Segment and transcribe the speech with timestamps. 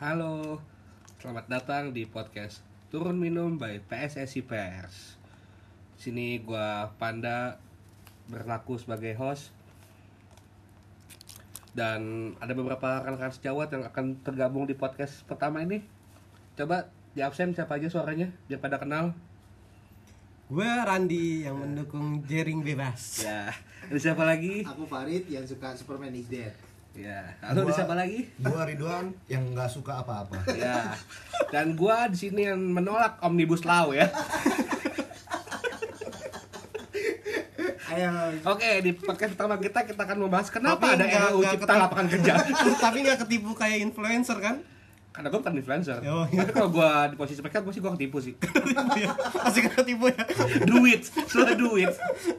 [0.00, 0.56] Halo,
[1.20, 5.20] selamat datang di podcast Turun Minum by PSSI Pers.
[6.00, 7.60] Sini gua Panda
[8.32, 9.52] berlaku sebagai host
[11.76, 15.84] dan ada beberapa rekan-rekan sejawat yang akan tergabung di podcast pertama ini.
[16.56, 19.12] Coba di absen siapa aja suaranya biar pada kenal.
[20.48, 23.20] Gue Randi yang mendukung jaring bebas.
[23.20, 23.52] Ya,
[23.84, 24.64] ada siapa lagi?
[24.64, 26.69] Aku Farid yang suka Superman is Dead.
[26.90, 28.26] Ya, ada Gua- siapa lagi?
[28.36, 30.42] Gua Ridwan yang nggak suka apa-apa.
[30.58, 30.90] Ya,
[31.48, 34.10] dan gua di sini yang menolak omnibus law ya.
[37.90, 38.10] Ayo.
[38.46, 41.74] Oke, di podcast pertama kita kita akan membahas kenapa Tapi ada RUU nggak Cipta.
[41.74, 42.32] Lapangan Kerja.
[42.86, 44.62] Tapi nggak ketipu kayak influencer kan?
[45.10, 45.98] Karena gue bukan influencer.
[46.02, 46.38] Oh, iya.
[46.40, 48.34] Tapi kalau gue di posisi mereka, gue sih gue ketipu sih.
[49.36, 50.22] Masih kena tipu ya?
[50.62, 51.90] duit, soal duit.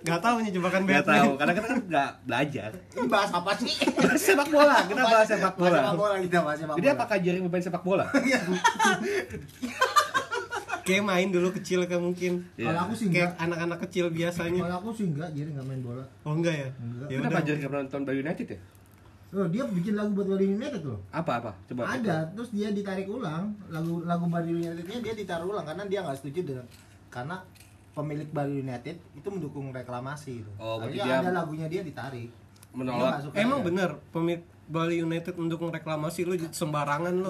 [0.02, 1.20] Gak tahu nih jebakan Gak Batman.
[1.20, 2.70] tahu, karena kita kan nggak belajar.
[2.92, 3.72] Ini bahas apa sih?
[4.18, 5.78] sepak bola, kita bahas sepak Bahas bola.
[5.78, 6.96] sepak bola kita bahas sepak Jadi bola.
[6.96, 8.06] apakah jaring bermain sepak bola?
[10.82, 12.42] Kayak main dulu kecil kan mungkin.
[12.56, 12.66] Iya.
[12.68, 13.44] Kalau aku sih Kayak enggak.
[13.46, 14.62] anak-anak kecil biasanya.
[14.66, 16.04] Kalau aku sih enggak, jadi enggak main bola.
[16.24, 16.68] Oh enggak ya?
[16.74, 17.08] Enggak.
[17.08, 17.44] Ya Kenapa udah.
[17.44, 18.60] jaring nggak pernah nonton Bali United ya?
[19.32, 21.00] Oh, dia bikin lagu buat Bali United loh.
[21.10, 21.52] Apa apa?
[21.66, 21.88] Coba.
[21.88, 26.20] Ada, terus dia ditarik ulang lagu lagu Bali Unitednya dia ditaruh ulang karena dia nggak
[26.20, 26.66] setuju dengan
[27.08, 27.40] karena
[27.92, 30.52] pemilik Bali United itu mendukung reklamasi itu.
[30.58, 32.28] Oh, berarti dia- ada lagunya dia ditarik.
[32.72, 33.24] Menolak.
[33.26, 33.68] Dia Emang aja.
[33.68, 37.28] bener pemilik Bali United mendukung reklamasi lu sembarangan lu.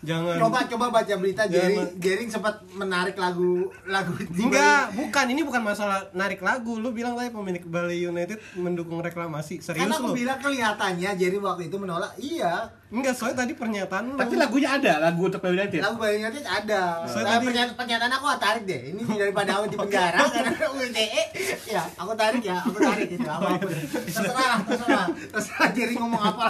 [0.00, 0.40] Jangan.
[0.40, 2.00] Coba coba baca berita Jering Jangan.
[2.00, 5.24] Jering sempat menarik lagu lagu di Enggak, bukan.
[5.28, 6.80] Ini bukan masalah narik lagu.
[6.80, 9.60] Lu bilang tadi pemilik Bali United mendukung reklamasi.
[9.60, 10.16] Serius Karena aku lu?
[10.16, 12.16] bilang kelihatannya Jering waktu itu menolak.
[12.16, 14.18] Iya, Enggak, soalnya tadi pernyataan lu.
[14.18, 15.78] Tapi lagunya ada, lagu untuk Bali United.
[15.78, 17.04] lagu Bali United ada.
[17.04, 18.80] Saya Nah, tadi- pernyataan, pernyataan aku tarik deh.
[18.90, 21.22] Ini daripada aku di penjara karena UTE.
[21.68, 23.68] Ya, aku tarik ya, aku tarik itu apa apa.
[24.02, 25.06] Terserah lah, terserah.
[25.30, 26.44] Terserah Jering ngomong apa.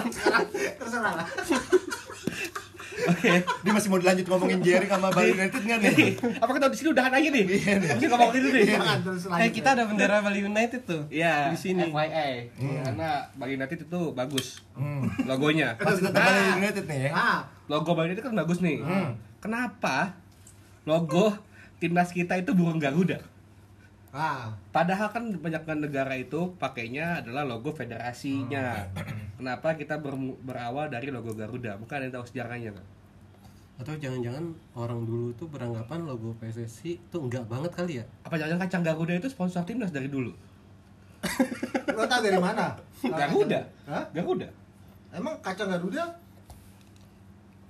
[0.76, 1.26] Terserah lah.
[3.00, 3.32] Oke.
[3.64, 5.92] Dia masih mau dilanjut ngomongin Jerry sama Bali United nggak nih?
[5.94, 7.44] Nih, apa kita di sini udahan aja nih?
[7.80, 8.64] Masih ngomong itu nih.
[8.70, 9.40] Jangan terus lanjut.
[9.40, 11.02] Eh, kita ada bendera Bali United tuh.
[11.08, 11.88] Iya, Di sini.
[11.88, 12.32] FYI.
[12.84, 15.08] Karena Bali United itu bagus Hmm.
[15.22, 15.74] logonya.
[15.80, 17.10] Pasti tetap Bali United nih ya.
[17.10, 18.84] Ah, Logo Bali United kan bagus nih.
[18.84, 19.16] Hmm.
[19.40, 20.12] Kenapa
[20.82, 21.32] logo
[21.78, 23.24] timnas kita itu burung Garuda?
[24.10, 24.50] Ah.
[24.70, 28.86] Padahal kan banyak negara itu pakainya adalah logo federasinya.
[29.38, 31.78] Kenapa kita ber- berawal dari logo Garuda?
[31.78, 32.86] Bukan ada yang tahu sejarahnya kan?
[33.80, 34.44] Atau jangan-jangan
[34.76, 38.04] orang dulu tuh beranggapan logo PSSI tuh enggak banget kali ya?
[38.22, 40.34] Apa jangan kacang Garuda itu sponsor timnas dari dulu?
[41.96, 42.76] Lo tau dari mana?
[43.20, 43.60] Garuda.
[43.88, 44.04] Hah?
[44.12, 44.48] Garuda.
[45.10, 46.04] Emang kacang Garuda?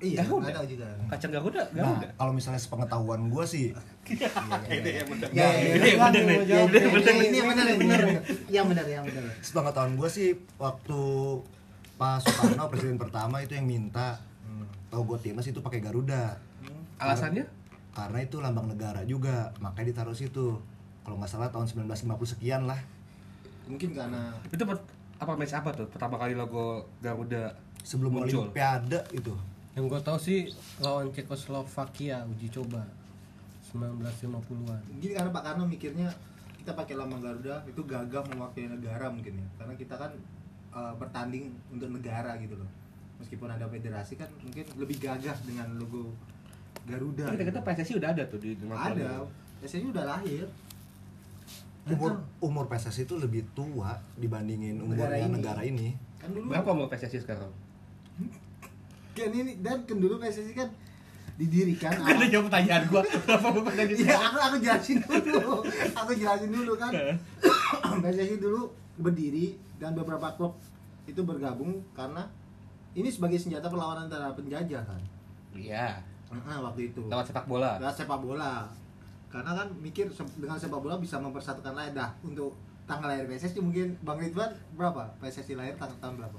[0.01, 0.49] Iya, Garuda.
[0.51, 0.89] tahu juga.
[1.07, 2.09] Kacang Garuda, Nah, Garuda.
[2.17, 3.69] kalau misalnya sepengetahuan gua sih,
[4.09, 5.29] Ini yang benar.
[5.31, 6.39] Ya, ya, Ini yang benar nih.
[6.41, 7.13] ya, Ini yang benar.
[7.13, 8.01] Ini yang benar, yang benar.
[8.49, 9.23] Yang benar, yang benar.
[9.41, 11.01] sepengetahuan gua sih waktu
[11.95, 14.17] Pak Soekarno presiden pertama itu yang minta
[14.89, 16.41] logo timnas itu pakai Garuda.
[16.97, 17.45] Alasannya?
[17.93, 20.57] Karena itu lambang negara juga, makanya ditaruh situ.
[21.01, 22.01] Kalau nggak salah tahun 1950
[22.31, 22.81] sekian lah.
[23.67, 24.65] Mungkin karena Itu
[25.17, 25.87] apa match apa tuh?
[25.87, 28.47] Pertama kali logo Garuda Sebelum muncul.
[28.47, 29.33] Olimpiade itu.
[29.79, 30.39] Yang gue tahu sih
[30.83, 32.83] lawan Cekoslovakia uji coba
[33.71, 34.81] 1950-an.
[34.91, 36.11] Mungkin karena Pak Karno mikirnya
[36.59, 39.49] kita pakai lambang Garuda itu gagah mewakili negara mungkin ya.
[39.63, 40.13] Karena kita kan
[40.75, 42.71] eh, bertanding untuk negara gitu loh.
[43.23, 46.11] Meskipun ada federasi kan mungkin lebih gagah dengan logo
[46.91, 47.31] Garuda.
[47.31, 49.23] Kita kita PSSI udah ada tuh di ada.
[49.63, 50.47] Biasanya udah lahir.
[51.91, 55.31] Umur umur PSSI itu lebih tua dibandingin umurnya Negara ini.
[55.33, 55.89] negara ini.
[56.19, 57.53] Kan dulu Berapa mau PSSI sekarang?
[59.11, 60.69] Kan ini dan kan dulu PSSI kan
[61.35, 63.01] didirikan Gak ada jawab pertanyaan gua.
[63.01, 64.23] Berapa mau PSSI Iya, sekarang?
[64.23, 65.53] aku aku jelasin dulu.
[65.97, 66.93] aku jelasin dulu kan.
[68.01, 68.61] PSSI dulu
[69.01, 69.47] berdiri
[69.81, 70.61] dan beberapa klub
[71.09, 72.29] itu bergabung karena
[72.93, 75.01] ini sebagai senjata perlawanan terhadap penjajah kan.
[75.57, 76.03] Iya.
[76.31, 77.03] Nah, waktu itu.
[77.09, 77.81] Lewat sepak bola.
[77.81, 78.69] Lewat sepak bola.
[79.31, 82.55] Karena kan mikir dengan sepak bola bisa mempersatukan lahir dah untuk
[82.85, 85.07] tanggal lahir PSSI mungkin Bang Ridwan berapa?
[85.23, 86.39] PSSI lahir tanggal tahun berapa?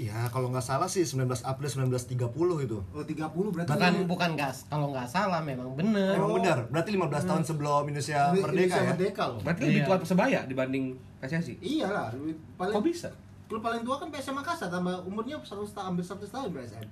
[0.00, 2.78] Ya kalau nggak salah sih 19 April 1930 itu.
[2.80, 4.64] Oh 30 berarti Bukan bukan gas.
[4.64, 6.16] Kalau nggak salah memang bener.
[6.16, 8.90] Emang benar, berarti 15 tahun sebelum Indonesia Indonesia merdeka ya.
[8.96, 9.40] merdeka loh.
[9.44, 9.86] Berarti lebih Iya.
[9.86, 10.84] tua Persebaya dibanding
[11.20, 11.54] PSSI.
[11.60, 12.16] Iyalah,
[12.56, 13.10] paling Kok bisa?
[13.44, 16.86] klub paling tua kan PSM Makassar tambah umurnya 100 tahun hampir 100 tahun PSM.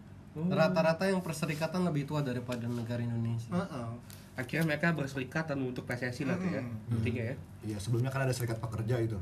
[0.53, 3.49] Rata-rata yang perserikatan lebih tua daripada negara Indonesia.
[3.49, 3.89] Heeh.
[4.37, 6.63] Akhirnya mereka berserikat dan untuk PSSI lah tuh ya.
[6.93, 7.35] Intinya ya.
[7.65, 9.17] Iya, sebelumnya kan ada serikat pekerja itu.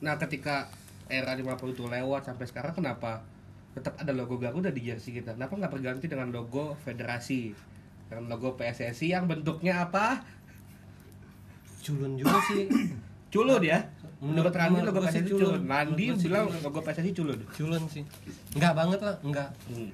[0.00, 0.64] Nah, ketika
[1.10, 3.26] era 50 itu lewat sampai sekarang kenapa
[3.74, 5.34] tetap ada logo Garuda di jersey kita?
[5.38, 7.54] Kenapa nggak berganti dengan logo federasi?
[8.10, 10.22] Dengan logo PSSI yang bentuknya apa?
[11.82, 12.66] Culun juga sih.
[13.34, 13.86] Culun ya.
[14.20, 15.62] Menurut menurut logo PSSI culun.
[15.62, 16.18] culun.
[16.18, 17.38] Sih bilang logo PSSI culun.
[17.54, 18.02] Culun sih.
[18.58, 19.50] Enggak banget lah, enggak.
[19.70, 19.90] Hmm.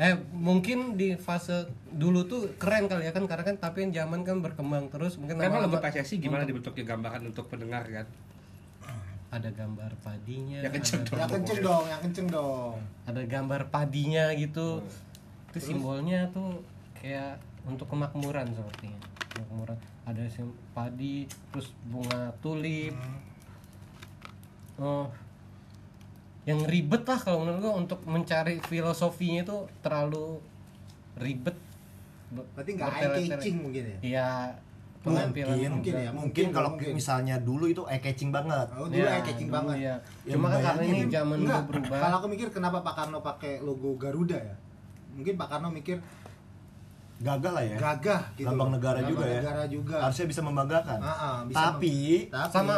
[0.00, 4.24] eh mungkin di fase dulu tuh keren kali ya kan karena kan tapi yang zaman
[4.24, 8.06] kan berkembang terus mungkin Kan logo PSSI gimana dibentuknya gambaran untuk pendengar kan?
[9.30, 12.74] Ada gambar padinya Ya, kenceng ada, yang kenceng dong yang kenceng dong.
[13.06, 14.82] Ada gambar padinya gitu.
[15.50, 16.66] Itu simbolnya tuh
[16.98, 18.98] kayak untuk kemakmuran sepertinya.
[19.30, 19.78] Kemakmuran.
[20.02, 22.94] Ada sim padi terus bunga tulip.
[24.82, 25.06] Oh.
[26.42, 30.42] Yang ribet lah kalau menurut gua untuk mencari filosofinya itu terlalu
[31.22, 31.54] ribet.
[32.34, 33.98] Be- berarti nggak eye catching mungkin ya?
[34.02, 34.30] Iya,
[35.00, 36.92] penampilan mungkin mungkin ya, mungkin mungkin, kalau mungkin.
[36.92, 38.68] misalnya dulu itu eye catching banget.
[38.76, 39.76] Oh dulu Iya, eye catching dulu banget.
[39.80, 39.94] Ya.
[40.28, 41.98] Ya, Cuma kan karena ini zaman Enggak, udah berubah.
[42.04, 44.56] kalau aku mikir kenapa Pak Karno pakai logo Garuda ya?
[45.16, 45.96] Mungkin Pak Karno mikir
[47.20, 47.76] gagal lah ya.
[47.76, 48.48] Gagah gitu.
[48.48, 49.40] Lambang negara Lambang juga ya.
[49.40, 49.96] negara juga.
[50.04, 50.98] Harusnya bisa membanggakan.
[51.00, 51.96] Ah, ah, bisa tapi
[52.28, 52.76] tapi sama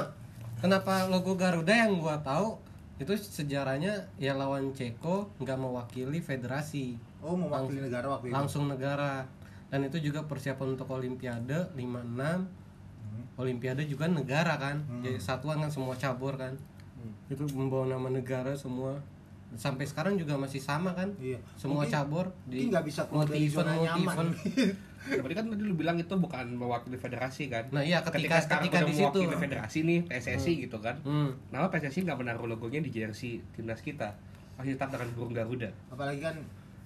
[0.59, 2.59] kenapa logo Garuda yang gua tahu
[2.99, 6.99] itu sejarahnya ya lawan Ceko nggak mewakili federasi.
[7.19, 8.35] Oh mewakili negara waktu itu.
[8.35, 9.27] langsung negara
[9.73, 12.61] dan itu juga persiapan untuk Olimpiade 56
[13.03, 13.25] Hmm.
[13.37, 16.53] Olimpiade juga negara kan jadi satuan kan semua cabur kan
[16.95, 17.13] Hmm.
[17.29, 19.01] itu membawa nama negara semua
[19.53, 21.37] sampai sekarang juga masih sama kan Iya.
[21.55, 24.33] semua Mungkin- cabur mungkin nggak bisa keluar dari zona nyaman.
[25.03, 27.67] berarti kan tadi lu bilang itu bukan mewakili federasi kan?
[27.69, 29.19] Nah, iya, ketika- sekarang ketika udah di situ.
[29.19, 30.97] mewakili federasi nih PSSI gitu kan.
[31.03, 31.35] Hmm.
[31.51, 34.15] Kenapa PSSI nggak menaruh logonya di jersey timnas kita?
[34.55, 35.69] Masih tetap dengan burung Garuda.
[35.89, 36.39] apalagi kan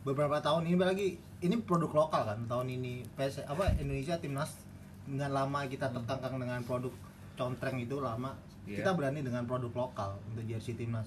[0.03, 4.57] beberapa tahun ini apalagi ini produk lokal kan tahun ini PS apa Indonesia timnas
[5.05, 6.93] dengan lama kita terkangkang dengan produk
[7.35, 8.33] contreng itu lama
[8.65, 8.83] Iya.
[8.83, 11.07] kita berani dengan produk lokal untuk jersey timnas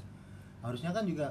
[0.59, 1.27] harusnya kan juga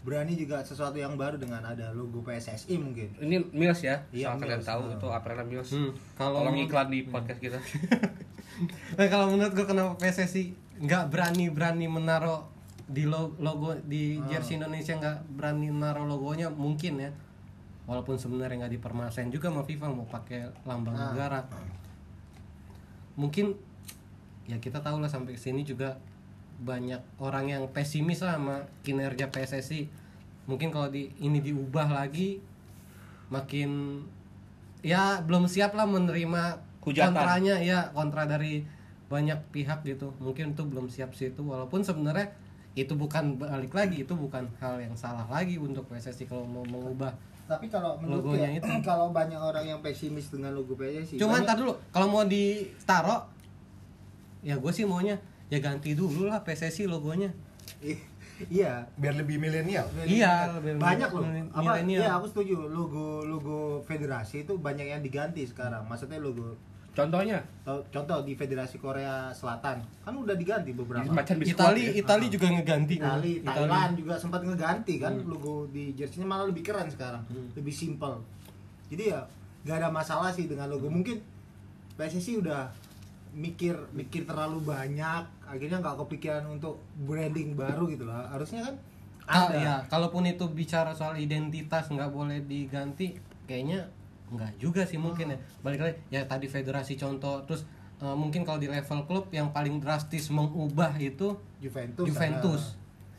[0.00, 4.38] berani juga sesuatu yang baru dengan ada logo PSSI mungkin Ini Mills ya, Iya, soal
[4.40, 4.94] kalian tahu Ah.
[4.94, 5.70] itu April Mills.
[5.70, 7.58] Hmm, kalau Tolong iklan di podcast kita.
[8.98, 10.50] Nah, kalau menurut gue kenapa PSSI
[10.80, 12.42] nggak berani berani menaruh
[12.84, 17.10] di lo- logo di jersey Indonesia nggak berani naruh logonya mungkin ya
[17.88, 21.10] walaupun sebenarnya nggak dipermasalahin juga sama FIFA mau pakai lambang Ah.
[21.10, 21.40] negara.
[23.16, 23.56] Mungkin
[24.46, 25.98] ya kita tahu lah sampai sini juga
[26.58, 29.86] banyak orang yang pesimis lah sama kinerja PSSI
[30.44, 32.40] mungkin kalau di ini diubah lagi
[33.28, 34.02] makin
[34.80, 37.12] ya belum siap lah menerima Hujatan.
[37.12, 38.64] kontranya ya kontra dari
[39.06, 40.16] banyak pihak gitu.
[40.18, 42.32] Mungkin itu belum siap sih itu walaupun sebenarnya
[42.72, 47.12] itu bukan balik lagi itu bukan hal yang salah lagi untuk PSSI kalau mau mengubah
[47.48, 48.68] tapi kalau menurut Logonya ya, itu.
[48.92, 53.24] kalau banyak orang yang pesimis dengan logo PSSI Cuman banyak- ntar dulu, kalau mau ditaro,
[54.44, 55.16] ya gue sih maunya
[55.48, 57.32] ya ganti dulu lah PSSI logonya.
[58.46, 58.86] Iya.
[58.94, 59.88] Biar lebih milenial.
[60.06, 61.26] Iya, lebih- banyak loh.
[61.50, 61.82] Apa?
[61.82, 62.06] Milenial.
[62.06, 62.70] ya aku setuju.
[62.70, 65.82] Logo logo federasi itu banyak yang diganti sekarang.
[65.88, 66.54] Maksudnya logo
[66.98, 69.78] Contohnya, tau- contoh di federasi Korea Selatan.
[70.02, 71.06] Kan udah diganti beberapa.
[71.06, 71.54] Macan biskuit.
[71.54, 71.92] Itali, ya.
[71.96, 72.94] Itali juga ngeganti.
[72.98, 73.54] Itali, Itali.
[73.54, 75.14] Thailand juga sempat ngeganti kan?
[75.22, 77.22] Logo di jersey malah lebih keren sekarang.
[77.54, 78.18] Lebih simple.
[78.88, 79.22] Jadi ya
[79.62, 80.90] nggak ada masalah sih dengan logo.
[80.90, 81.22] Mungkin
[81.94, 82.66] PSSI udah
[83.30, 85.22] mikir mikir terlalu banyak.
[85.44, 88.26] Akhirnya nggak kepikiran untuk branding baru gitu lah.
[88.28, 88.74] Harusnya kan
[89.22, 89.54] Ah, ada.
[89.54, 93.12] ya, kalaupun itu bicara soal identitas nggak boleh diganti,
[93.44, 93.84] kayaknya
[94.30, 95.38] nggak juga sih mungkin ya.
[95.58, 97.64] Balik lagi, ya tadi federasi contoh, terus
[97.96, 102.62] eh, mungkin kalau di level klub yang paling drastis mengubah itu Juventus Juventus.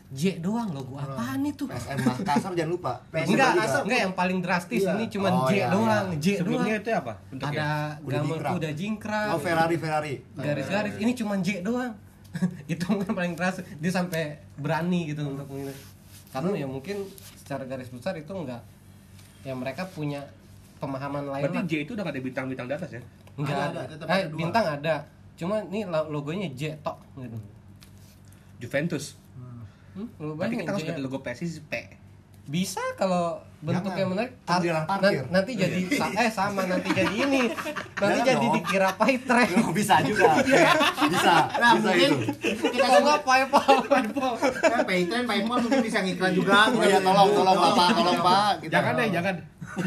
[0.09, 1.69] J doang logo apaan itu?
[1.69, 3.81] PSM Makassar jangan lupa PSM Enggak, Makassar.
[3.85, 4.91] enggak yang paling drastis Iya.
[4.91, 6.17] ini cuman Oh, J iya, doang, iya.
[6.17, 6.39] J doang.
[6.41, 7.13] Sebelumnya itu apa?
[7.23, 7.61] Bentuknya?
[7.61, 8.51] Ada gambar jingkrak.
[8.57, 9.27] kuda jingkrak.
[9.29, 11.93] oh Ferrari Ferrari garis-garis ini cuma J doang
[12.73, 14.21] itu mungkin paling keras dia sampai
[14.55, 15.69] berani gitu untuk ini
[16.29, 17.05] karena ya mungkin
[17.35, 18.65] secara garis besar itu enggak
[19.39, 20.25] ya mereka punya
[20.79, 23.01] pemahaman lain Berarti lah J itu udah gak ada bintang-bintang di atas ya?
[23.35, 24.37] enggak Ada, ada, eh ada dua.
[24.37, 24.95] bintang ada
[25.35, 27.37] cuma ini lo- logonya J tok gitu
[28.57, 29.15] Juventus.
[29.93, 31.73] hmm, Berarti bayangin kita harus ganti logo PSSI P.
[32.45, 34.09] bisa kalau bentuknya Jangan.
[34.09, 35.21] menarik Kan dia orang parkir.
[35.21, 38.55] nan- nanti jadi sa- eh sama nanti jadi ini nanti Jangan jadi dong.
[38.57, 40.33] dikira paitre Oh, bisa juga
[41.13, 44.33] bisa Nah, bisa mungkin itu kita nggak paypal paypal
[44.81, 46.67] Paytren, Paymall mungkin bisa ngiklan juga.
[46.67, 48.51] oh ya tolong tolong bapak tolong pak.
[48.65, 49.35] Jangan deh, jangan.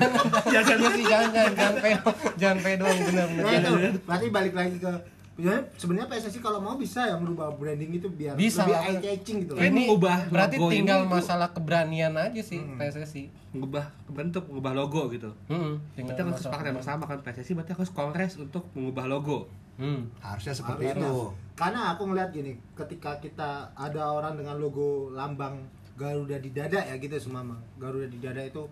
[0.54, 1.90] jangan sih jangan jangan jangan pe
[2.36, 3.72] jangan pe doang bener bener Nah itu
[4.02, 4.92] berarti balik lagi ke
[5.32, 9.36] sebenarnya sebenarnya PSSI kalau mau bisa ya merubah branding itu biar Bisa lebih eye catching
[9.42, 9.64] gitu loh.
[9.64, 15.32] Ini mengubah berarti logo tinggal masalah keberanian aja sih PSSI Mengubah bentuk, mengubah logo gitu.
[15.48, 19.48] hmm, Kita harus sepakat yang bersama kan PSSI berarti harus kongres untuk mengubah logo.
[19.80, 20.20] hmm.
[20.20, 21.08] harusnya seperti Harusnya.
[21.08, 26.80] itu Karena aku ngeliat gini, ketika kita ada orang dengan logo lambang Garuda di dada
[26.80, 27.56] ya gitu semama.
[27.76, 28.68] Garuda di dada itu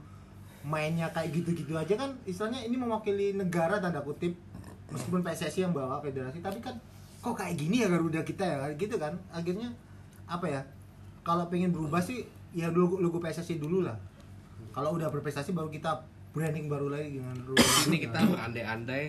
[0.61, 4.37] mainnya kayak gitu-gitu aja kan istilahnya ini mewakili negara tanda kutip
[4.93, 6.77] meskipun PSSI yang bawa federasi tapi kan
[7.21, 9.73] kok kayak gini ya Garuda kita ya gitu kan akhirnya
[10.29, 10.61] apa ya
[11.25, 13.97] kalau pengen berubah sih ya logo logo PSSI dulu lah
[14.71, 16.01] kalau udah berprestasi baru kita
[16.31, 17.35] branding baru lagi dengan
[17.91, 19.05] Ini kita berandai-andai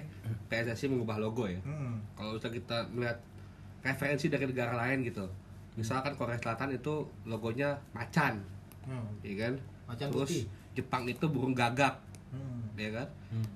[0.49, 1.61] PSSI mengubah logo ya.
[1.61, 2.01] Hmm.
[2.17, 3.17] Kalau misalnya kita melihat
[3.85, 5.29] referensi dari negara lain gitu.
[5.77, 8.41] Misalkan Korea Selatan itu logonya macan,
[8.81, 9.05] Hmm.
[9.21, 9.53] ya kan?
[9.85, 10.43] Macan Terus putih.
[10.73, 11.99] Jepang itu burung gagak,
[12.29, 12.71] Hmm.
[12.73, 13.07] ya kan?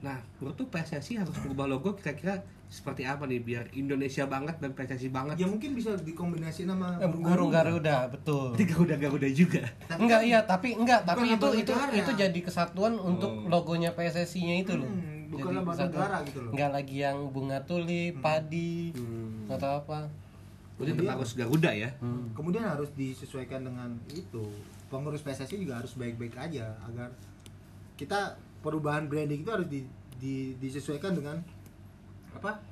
[0.02, 4.72] Nah, menurut tuh PSSI harus mengubah logo kira-kira seperti apa nih biar Indonesia banget dan
[4.72, 5.36] PSSI banget.
[5.38, 9.64] Ya mungkin bisa dikombinasi nama Eh, burung Garuda betul Tapi Garuda Garuda juga.
[9.86, 11.94] Tapi enggak kan- iya tapi enggak tapi itu itu negara.
[11.94, 13.48] itu jadi kesatuan untuk Oh.
[13.48, 15.88] logonya PSSI-nya itu loh Hmm, bukan Jadi kesatuan.
[15.94, 16.52] negara gitu loh.
[16.52, 19.48] enggak lagi yang bunga tulip padi Hmm.
[19.48, 20.00] atau apa
[20.76, 21.90] Jadi Kemudian- tetap harus Garuda ya.
[22.36, 24.44] Kemudian harus disesuaikan dengan itu.
[24.96, 27.12] Pengurus PSSI juga harus baik-baik aja agar
[27.96, 29.84] kita perubahan branding itu harus di,
[30.16, 31.44] di- disesuaikan dengan
[32.32, 32.64] apa?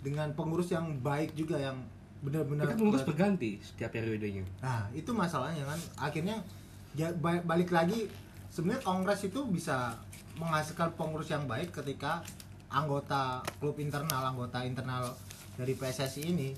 [0.00, 1.80] Dengan pengurus yang baik juga yang
[2.20, 4.44] benar-benar kan pengurus ber- berganti setiap periodenya.
[4.60, 5.80] Nah, itu masalahnya kan.
[5.98, 6.44] Akhirnya
[6.92, 8.06] ya, ba- balik lagi
[8.48, 9.96] sebenarnya kongres itu bisa
[10.36, 12.20] menghasilkan pengurus yang baik ketika
[12.68, 15.12] anggota klub internal, anggota internal
[15.56, 16.48] dari PSSI ini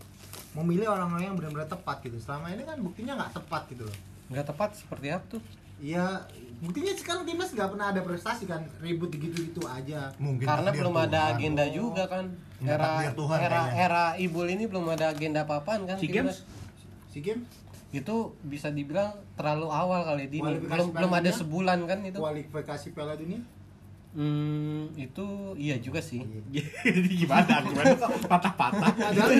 [0.54, 2.18] memilih orang-orang yang benar-benar tepat gitu.
[2.18, 3.98] Selama ini kan buktinya nggak tepat gitu loh.
[4.28, 5.42] Enggak tepat seperti apa tuh
[5.74, 6.22] Iya,
[6.62, 10.06] buktinya sekarang timnas nggak pernah ada prestasi kan, ribut gitu-gitu aja.
[10.22, 11.34] Mungkin karena belum ada Tuhan.
[11.34, 12.24] agenda juga kan
[12.62, 13.84] era Tuhan era kayaknya.
[13.84, 16.40] era ibul ini belum ada agenda apa-apaan kan Si timnas.
[16.40, 17.42] Games Si game
[17.94, 23.14] itu bisa dibilang terlalu awal kali Kualifikasi belum belum ada sebulan kan itu kualifikasi Piala
[23.14, 23.38] Dunia
[24.14, 26.22] hmm, itu iya juga sih.
[26.84, 27.60] Jadi gimana?
[27.60, 27.94] Gimana?
[28.32, 28.90] Patah-patah.
[28.94, 29.30] padahal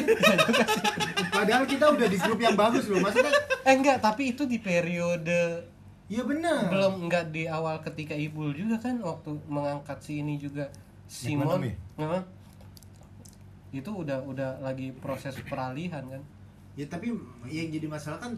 [1.30, 2.98] padahal kita udah di grup yang bagus loh.
[2.98, 5.70] Maksudnya eh enggak tapi itu di periode
[6.04, 6.68] iya benar.
[6.68, 10.68] belum enggak di awal ketika Ibul juga kan waktu mengangkat si ini juga.
[11.04, 11.60] Simon?
[11.60, 12.22] Heeh.
[13.72, 16.22] itu udah udah lagi proses peralihan kan.
[16.74, 17.10] Ya tapi
[17.44, 18.32] yang jadi masalah kan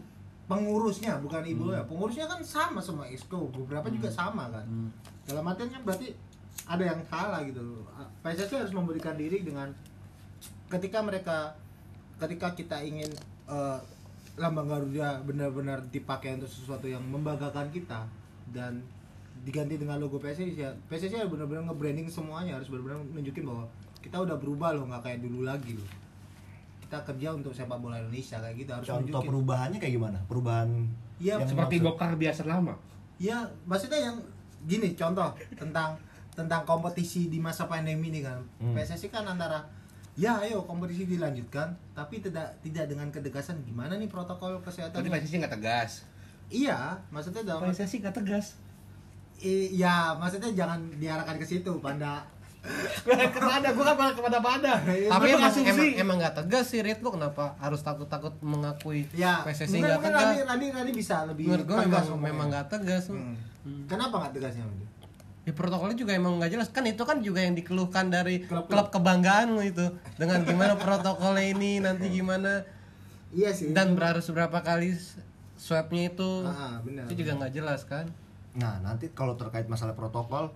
[0.45, 1.75] pengurusnya bukan ibu Hmm.
[1.75, 1.81] ya.
[1.83, 4.65] Pengurusnya kan sama sama Exco beberapa juga sama kan.
[5.23, 6.09] Dalam artian kan berarti
[6.65, 7.85] ada yang salah gitu loh.
[8.23, 9.69] PSSI harus memberikan diri dengan
[10.67, 11.53] ketika mereka
[12.17, 13.07] ketika kita ingin
[13.45, 13.79] eh,
[14.35, 18.05] lambang Garuda benar-benar dipakai untuk sesuatu yang membanggakan kita
[18.51, 18.81] dan
[19.41, 23.63] diganti dengan logo PSSI ya PSSI harus benar-benar nge-branding semuanya harus benar-benar nunjukin bahwa
[24.01, 25.87] kita udah berubah loh nggak kayak dulu lagi loh
[26.83, 30.17] kita kerja untuk sepak bola Indonesia kayak gitu harus Contoh nunjukin perubahannya kayak gimana?
[30.25, 30.69] Perubahan
[31.17, 32.73] Iya, yang Seperti maksud- Gokar biasa lama.
[33.17, 34.17] Ya, maksudnya yang
[34.69, 35.97] gini contoh tentang
[36.37, 38.37] tentang kompetisi di masa pandemi ini kan.
[38.61, 38.71] Hmm.
[38.71, 39.65] PSSI kan antara
[40.13, 45.09] ya ayo kompetisi dilanjutkan tapi tidak tidak dengan kedegasan gimana nih protokol Berarti kesehatannya.
[45.09, 45.91] PSSI nggak tegas.
[46.47, 46.77] Iya,
[47.09, 48.53] maksudnya dalam PSSI nggak tegas.
[49.39, 52.21] I- ya maksudnya jangan diarahkan ke situ Panda.
[53.07, 53.69] Ke mana?
[53.71, 54.73] Gua kan malah ke mana-mana.
[54.83, 59.39] tapi Gua emang emang emang nggak tegas sih Rit lu kenapa harus takut-takut mengakui Ya,
[59.41, 63.35] PSSI nggak tegas Rani, Rani bisa lebih menurut gue tegas memang memang nggak tegas Hmm.
[63.83, 64.63] Kenapa nggak tegasnya?
[65.47, 66.67] Ya protokolnya juga emang nggak jelas.
[66.67, 69.87] Kan itu kan juga yang dikeluhkan dari Klub- klub, kebanggaan lu itu
[70.19, 72.67] dengan gimana protokolnya ini nanti gimana.
[73.31, 73.71] Iya sih.
[73.75, 74.91] dan harus berapa kali
[75.55, 76.31] swabnya itu.
[76.47, 77.07] Ah, benar.
[77.07, 78.11] itu juga nggak jelas kan?
[78.59, 80.51] Nah, nanti kalau terkait masalah protokol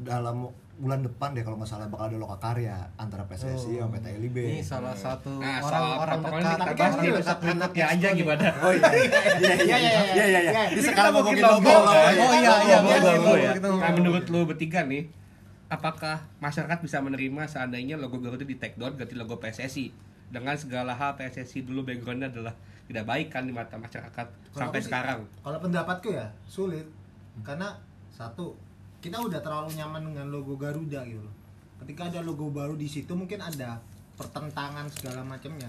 [0.00, 4.06] dalam bulan depan deh kalau nggak salah bakal ada loka karya antara PSSI sama PT
[4.18, 4.36] LIB.
[4.40, 4.48] Oh.
[4.48, 8.18] ini salah satu Nah, orang-orang dekat kita Tapi kan episode anak berikutnya aja Exco nih.
[8.24, 8.46] gimana?
[8.64, 8.90] Oh iya.
[9.38, 10.00] Iya iya iya.
[10.16, 10.62] Iya iya iya.
[10.72, 11.70] Ini sekarang ngomongin logo.
[11.70, 13.52] Oh iya iya iya, iya, gua ya.
[13.60, 15.02] Nah, menurut lu bertiga nih,
[15.68, 19.92] apakah masyarakat bisa menerima seandainya logo Garuda di take down ganti logo PSSI
[20.32, 22.56] dengan segala hal PSSI dulu backgroundnya adalah
[22.88, 25.20] tidak baik kan di mata masyarakat sampai sekarang.
[25.44, 26.88] Kalau pendapatku ya sulit
[27.44, 27.76] karena
[28.08, 28.52] satu
[29.02, 31.34] kita udah terlalu nyaman dengan logo Garuda gitu loh.
[31.82, 33.82] Ketika ada logo baru di situ mungkin ada
[34.14, 35.66] pertentangan segala macamnya.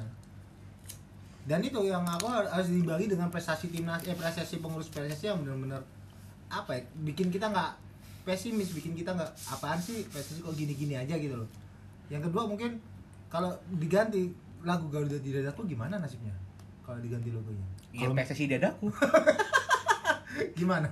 [1.44, 5.42] Dan itu yang aku har- harus dibagi dengan prestasi timnas, eh prestasi pengurus PSSI yang
[5.42, 5.82] benar-benar
[6.48, 7.74] apa ya, bikin kita nggak
[8.24, 11.50] pesimis, bikin kita nggak apaan sih PSSI kok gini-gini aja gitu loh.
[12.08, 12.78] Yang kedua mungkin
[13.28, 14.30] kalau diganti
[14.62, 16.32] lagu Garuda di dadaku gimana nasibnya?
[16.86, 17.66] Kalau diganti logonya?
[17.92, 18.88] Iya PSSI dadaku.
[20.60, 20.90] Gimana?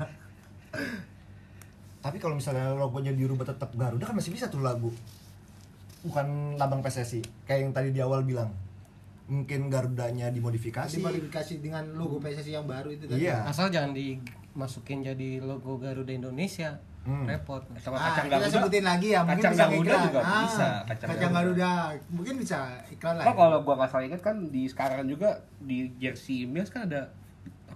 [2.01, 4.89] Tapi kalau misalnya logonya dirubah tetap Garuda kan masih bisa tuh lagu.
[6.01, 8.49] Bukan lambang PSSI kayak yang tadi di awal bilang.
[9.27, 10.91] Mungkin Garudanya dimodifikasi.
[10.91, 13.23] dimodifikasi dengan logo PSSI yang baru itu tadi.
[13.23, 13.45] Iya.
[13.45, 17.25] asal jangan dimasukin jadi logo Garuda Indonesia Hmm.
[17.25, 18.53] repot Sama Ah, kacang kita Garuda.
[18.53, 20.01] sebutin lagi ya, mungkin Kacang bisa Garuda iklan.
[20.05, 21.71] juga Ah, bisa, Kacang, kacang Garuda.
[22.11, 23.25] Mungkin bisa iklan lah.
[23.25, 27.09] Oh, kalau gua nggak salah ingat kan di sekarang juga di jersey Mills kan ada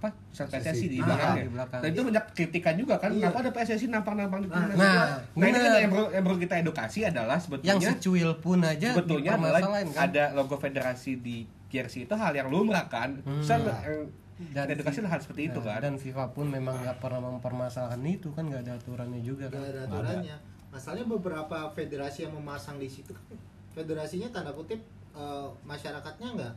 [0.06, 1.42] apa tulisan PSSI di Ah, belakangnya.
[1.42, 1.80] di belakang.
[1.82, 3.18] Dan itu banyak kritikan juga kan, Iya.
[3.26, 4.76] kenapa ada PSSI nampang-nampang di timnas.
[4.78, 4.94] Nah,
[5.34, 8.88] nah ini kan yang perlu, yang perlu kita edukasi adalah sebetulnya yang secuil pun aja
[8.94, 13.18] sebetulnya adalah dipermasalahin kan ada logo federasi di jersey itu hal yang lumrah kan.
[13.26, 13.42] Hmm.
[13.42, 17.24] Misal, eh, Dan edukasi hal seperti itu Nah, kan dan FIFA pun memang nggak pernah
[17.26, 20.36] mempermasalahkan itu kan nggak ada aturannya juga Gak kan ada aturannya.
[20.68, 23.32] Masalahnya beberapa federasi yang memasang di situ kan
[23.72, 24.84] federasinya tanda kutip
[25.16, 26.54] eh, masyarakatnya nggak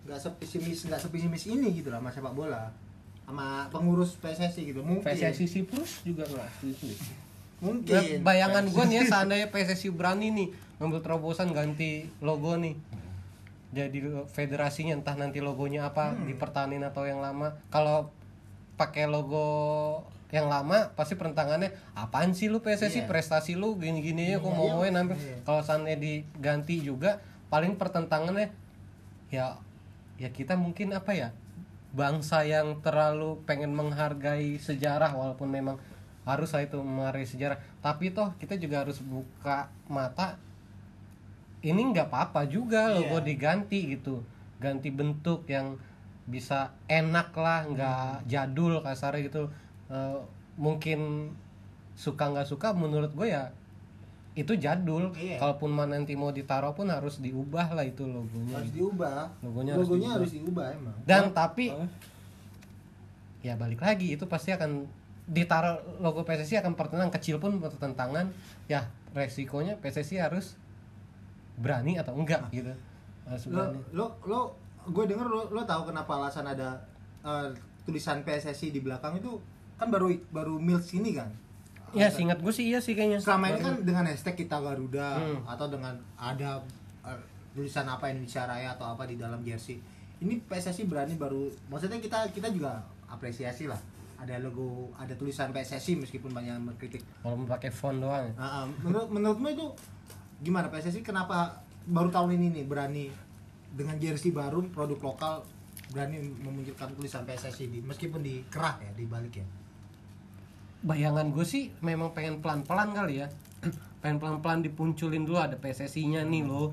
[0.00, 2.72] nggak sepesimis nggak sepesimis ini gitu lah sama sepak bola.
[3.24, 5.06] Sama pengurus PSSI gitu mungkin.
[5.06, 6.90] PSSI Siprus juga nggak setuju.
[7.60, 7.92] Mungkin.
[7.94, 10.48] Nah, bayangan gue nih ya seandainya PSSI berani nih
[10.80, 12.74] ngambil terobosan ganti logo nih.
[13.70, 17.54] Jadi federasinya entah nanti logonya apa dipertahanin atau yang lama.
[17.70, 18.10] Kalau
[18.74, 19.46] pakai logo
[20.30, 23.06] yang lama pasti pertentangannya apaan sih lu PSSI Iya.
[23.06, 25.36] prestasi lu gini-gini ya kok Iya, mau mauin sampai Iya.
[25.42, 27.18] kalau seandainya diganti juga
[27.50, 28.46] paling pertentangannya
[29.28, 29.58] ya
[30.20, 31.28] ya kita mungkin apa ya
[31.90, 35.76] bangsa yang terlalu pengen menghargai sejarah walaupun memang
[36.22, 37.58] harus lah itu menghargai sejarah.
[37.80, 40.36] Tapi toh kita juga harus buka mata
[41.60, 43.26] ini nggak apa-apa juga logo Iya.
[43.26, 44.22] diganti gitu.
[44.60, 45.80] Ganti bentuk yang
[46.28, 49.42] bisa enak lah nggak jadul kasarnya gitu.
[49.90, 50.18] Eh,
[50.54, 51.32] mungkin
[51.98, 53.50] suka nggak suka menurut gue ya
[54.38, 55.10] itu jadul.
[55.18, 55.42] Iya.
[55.42, 58.62] kalaupun mana nanti mau ditaruh pun harus diubah lah itu logonya.
[58.62, 59.20] Harus diubah.
[59.42, 60.16] Logonya harus logonya diubah.
[60.18, 60.96] harus diubah emang.
[61.02, 61.74] Dan tapi
[63.40, 64.86] ya balik lagi itu pasti akan
[65.30, 68.34] ditaruh logo PSSI akan pertentangan kecil pun pertentangan
[68.66, 70.58] ya resikonya PSSI harus
[71.58, 72.70] berani atau enggak gitu.
[73.26, 73.80] Harus lo berani.
[73.94, 74.40] lo lo
[74.90, 76.78] gue denger lo lo tahu kenapa alasan ada
[77.26, 77.50] eh,
[77.82, 79.42] tulisan PSSI di belakang itu?
[79.74, 81.30] Kan baru baru Mills ini kan
[81.92, 85.40] ya singkat gue sih iya sih kayaknya selama ini kan dengan hashtag kita Garuda Hmm.
[85.44, 86.62] atau dengan ada
[87.02, 87.20] eh,
[87.50, 89.82] tulisan apa Indonesia Raya atau apa di dalam jersey
[90.20, 92.78] ini PSSI berani baru maksudnya kita kita juga
[93.08, 93.80] apresiasi lah.
[94.20, 97.00] Ada logo ada tulisan PSSI meskipun banyak yang berkritik.
[97.24, 98.28] Walaupun pakai font doang.
[98.36, 99.66] Nah, ah, menurut menurutmu itu
[100.44, 103.08] gimana PSSI kenapa baru tahun ini nih berani
[103.72, 105.40] dengan jersey baru produk lokal
[105.88, 109.46] berani memunculkan tulisan PSSI di meskipun di kerah ya di balik ya
[110.80, 113.28] bayangan gue sih memang pengen pelan-pelan kali ya.
[114.00, 116.72] Pengen pelan-pelan dipunculin dulu ada PSSI-nya nih loh.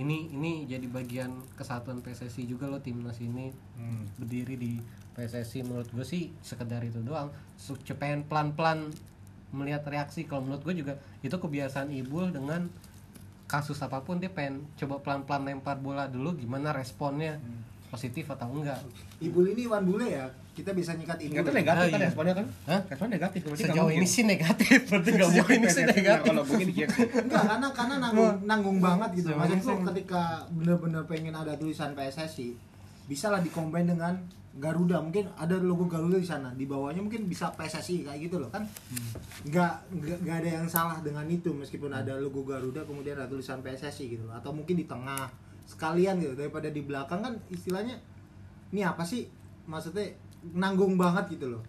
[0.00, 3.52] Ini ini jadi bagian kesatuan PSSI juga loh timnas ini.
[4.16, 4.72] Berdiri di
[5.12, 7.28] PSSI menurut gue sih sekedar itu doang.
[7.60, 8.88] Su- pengen pelan-pelan
[9.52, 10.24] melihat reaksi.
[10.24, 12.66] Kalau menurut gue juga itu kebiasaan Ibul dengan
[13.44, 17.36] kasus apa pun dia pengen coba pelan-pelan lempar bola dulu gimana responnya
[17.92, 18.80] positif atau enggak.
[19.20, 22.06] Ibu ini Iwan Bule ya kita bisa nyikat Nggak tuh negatif Ah, kan iya.
[22.06, 22.46] responnya kan?
[22.64, 22.80] Hah?
[22.86, 23.98] responnya negatif berarti sejauh mungkin.
[23.98, 26.24] ini sih negatif berarti nggak mungkin sih PSSI, negatif.
[26.24, 27.04] Kalau mungkin di jersey.
[27.04, 29.28] enggak karena karena nanggung nanggung banget gitu.
[29.30, 32.48] Maksudku ketika bener-bener pengen ada tulisan PSSI
[33.04, 34.14] bisa lah dikombin dengan
[34.54, 35.02] Garuda.
[35.02, 36.54] Mungkin ada logo Garuda di sana.
[36.54, 38.62] Di bawahnya mungkin bisa PSSI kayak gitu loh kan?
[39.42, 43.58] Nggak nggak nggak ada yang salah dengan itu meskipun ada logo Garuda kemudian ada tulisan
[43.58, 44.32] PSSI gitu loh.
[44.32, 45.26] Atau mungkin di tengah.
[45.64, 47.98] Sekalian gitu daripada di belakang kan istilahnya
[48.70, 49.26] ini apa sih?
[49.64, 50.12] Maksudnya
[50.52, 51.62] nanggung banget gitu loh.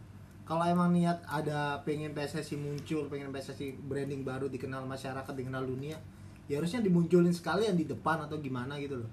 [0.46, 5.98] Kalau emang niat ada pengen PSSI muncul pengen PSSI branding baru dikenal masyarakat dikenal dunia
[6.46, 9.10] ya harusnya dimunculin sekalian di depan atau gimana gitu loh.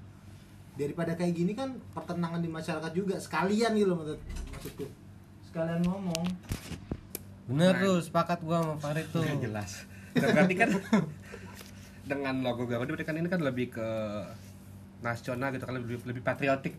[0.77, 4.19] Daripada kayak gini kan pertentangan di masyarakat juga sekalian gitu loh maksud
[4.53, 4.87] maksudku.
[5.49, 6.25] Sekalian ngomong.
[7.49, 9.25] Bener tuh sepakat gua sama Farid tuh.
[9.25, 9.71] Nggak jelas.
[10.13, 10.71] Dan berarti kan
[12.13, 13.89] dengan logo Garuda berarti kan ini kan lebih ke
[15.01, 16.77] nasional gitu kan lebih lebih patriotik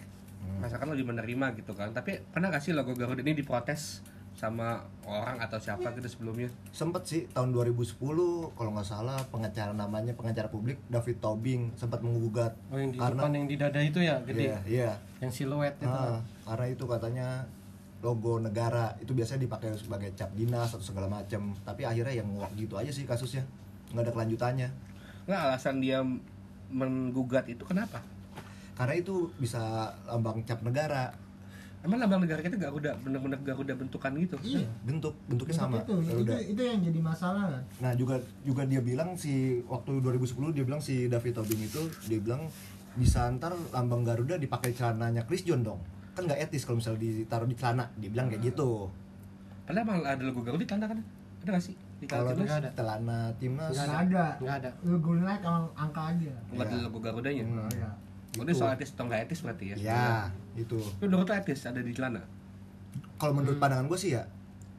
[0.63, 1.91] masyarakat lebih menerima gitu kan.
[1.91, 4.03] Tapi pernah gak sih logo Garuda ini diprotes
[4.33, 6.49] sama orang atau siapa gitu sebelumnya?
[6.73, 8.01] Sempet sih tahun 2010
[8.57, 12.57] kalau nggak salah pengacara namanya pengacara publik David Tobing sempat menggugat.
[12.73, 14.49] Oh yang di karena depan yang di dada itu ya gede?
[14.49, 14.91] Iya iya.
[15.21, 15.87] Yang siluet itu.
[15.87, 17.27] Ah, karena itu katanya
[18.03, 22.51] logo negara itu biasanya dipakai sebagai cap dinas atau segala macam tapi akhirnya yang nguak
[22.59, 23.45] gitu aja sih kasusnya
[23.93, 24.69] nggak ada kelanjutannya.
[25.29, 26.01] Nggak alasan dia
[26.73, 28.01] menggugat itu kenapa
[28.73, 29.61] karena itu bisa
[30.05, 31.13] lambang cap negara.
[31.83, 34.39] Emang lambang negara kita Garuda bener-bener Garuda bentukan gitu?
[34.39, 36.33] Iya bentuk bentuknya sama itu, itu Garuda.
[36.39, 37.63] itu yang jadi masalah kan?
[37.83, 38.15] Nah juga
[38.47, 42.47] juga dia bilang si waktu 2010 dia bilang si David Tobing itu dia bilang
[42.95, 45.83] bisa ntar lambang Garuda dipakai celananya Chris John dong.
[46.15, 48.87] Kan nggak etis kalau misalnya ditaruh di celana dia bilang kayak gitu.
[49.67, 51.03] Padahal emang ada logo Garuda di tanda kan?
[51.43, 51.75] Ada gak sih?
[51.99, 52.69] Di kalau nggak ada.
[52.71, 53.75] celana timnas.
[53.75, 54.25] Nggak ada.
[54.39, 54.69] Nggak ada.
[54.87, 56.31] Logo sama angka aja.
[56.55, 56.79] Buat Iya.
[56.87, 57.43] logo Garudanya?
[57.43, 58.12] Hmm.
[58.33, 58.59] Oh, ini Itu.
[58.59, 59.75] soal etis atau nggak etis berarti ya?
[59.77, 60.05] ya
[60.55, 62.21] itu Itu logo tuh etis ada di celana.
[63.15, 64.25] kalau menurut pandangan gue sih ya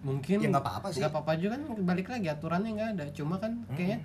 [0.00, 0.98] mungkin Ya, nggak apa-apa sih.
[0.98, 3.72] nggak apa-apa juga kan balik lagi aturannya nggak ada cuma kan Hmm.
[3.72, 3.98] kayaknya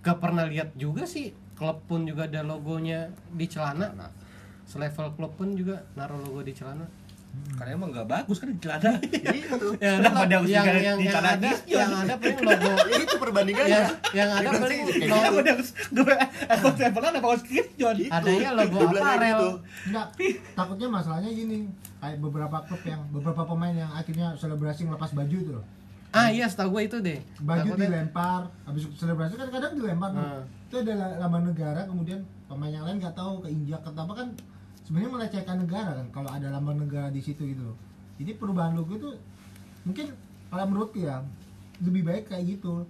[0.00, 4.10] gak pernah lihat juga sih klub pun juga ada logonya di celana Nah,
[4.62, 6.86] selevel klub pun juga naruh logo di celana
[7.56, 8.92] Karena emang nggak bagus kan di celana.
[9.00, 12.96] itu yang Kenapa ada harus yang yang, yang celana ada yang ada paling logo Ya,
[13.02, 16.14] itu perbandingannya yang yang ada paling logo Kenapa dia harus gue
[16.46, 17.94] Apple Apple ada pakai Chris John?
[17.96, 18.12] gitu.
[18.12, 19.40] adanya logo aparel.
[19.82, 20.06] Enggak,
[20.52, 21.56] takutnya masalahnya gini
[21.96, 25.64] kayak beberapa klub yang beberapa pemain yang akhirnya selebrasi ngelepas baju tuh loh.
[26.12, 30.20] ah iya setahu gue itu deh baju Takutnya- dilempar habis selebrasi kan kadang dilempar tuh.
[30.22, 30.42] Hmm.
[30.66, 34.28] itu ada lambang negara kemudian pemain yang lain nggak tahu keinjak atau apa kan
[34.86, 37.76] sebenarnya melecehkan negara kan kalau ada lambang negara di situ gitu loh.
[38.22, 39.10] Jadi perubahan logo itu
[39.82, 40.14] mungkin
[40.46, 41.20] kalau menurutku ya
[41.82, 42.86] lebih baik kayak gitu.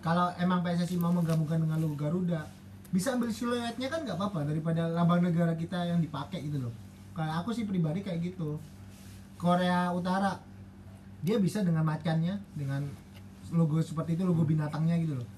[0.00, 2.48] Kalau emang PSSI mau menggabungkan dengan logo Garuda
[2.88, 6.72] bisa ambil siluetnya kan nggak apa-apa daripada lambang negara kita yang dipakai gitu loh.
[7.12, 8.56] Kalau aku sih pribadi kayak gitu.
[9.36, 10.40] Korea Utara
[11.20, 12.88] dia bisa dengan macannya dengan
[13.52, 15.28] logo seperti itu logo binatangnya gitu loh.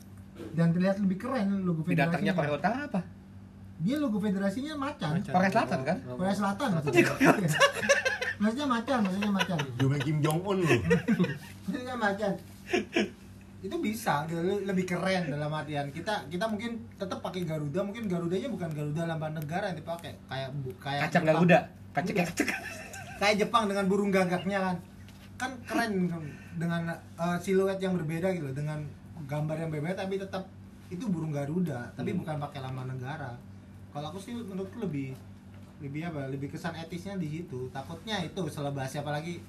[0.54, 3.00] Dan terlihat lebih keren logo Binatangnya federasinya Korea Utara apa?
[3.78, 5.30] Dia logo federasinya macan Macan.
[5.30, 5.96] Korea Selatan kan?
[6.02, 7.12] Korea Selatan maksudnya Iya.
[8.36, 10.80] maksudnya macan maksudnya macan Jumlah Kim Jong Un loh
[11.64, 12.32] maksudnya macan
[13.58, 18.46] itu bisa le- lebih keren dalam artian kita kita mungkin tetap pakai Garuda mungkin Garudanya
[18.48, 21.34] bukan Garuda lambang negara yang dipakai kayak bu- kayak Kacang Jepang.
[21.36, 21.58] Garuda.
[21.90, 22.48] Kacang kacang.
[23.18, 24.76] kayak Jepang dengan burung gagaknya kan
[25.36, 26.06] kan keren
[26.54, 26.82] dengan
[27.14, 28.82] uh, siluet yang berbeda gitu dengan
[29.24, 30.46] gambar yang berbeda tapi tetap
[30.88, 32.22] itu burung Garuda tapi Hmm.
[32.22, 33.34] bukan pakai lambang negara
[33.98, 35.10] kalau aku sih menurutku lebih
[35.78, 39.42] lebih apa lebih kesan etisnya di situ takutnya itu selebrasi apalagi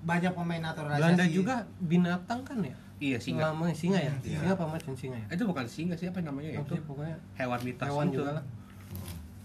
[0.00, 3.54] banyak pemain naturalisasi Belanda juga binatang kan ya Iya singa.
[3.54, 4.42] Lama singa ya Iya.
[4.42, 6.58] singa apa macan singa ya Itu bukan singa sih apa namanya ya?
[6.58, 8.18] Itu pokoknya hewan mitos hewan itu.
[8.18, 8.44] juga lah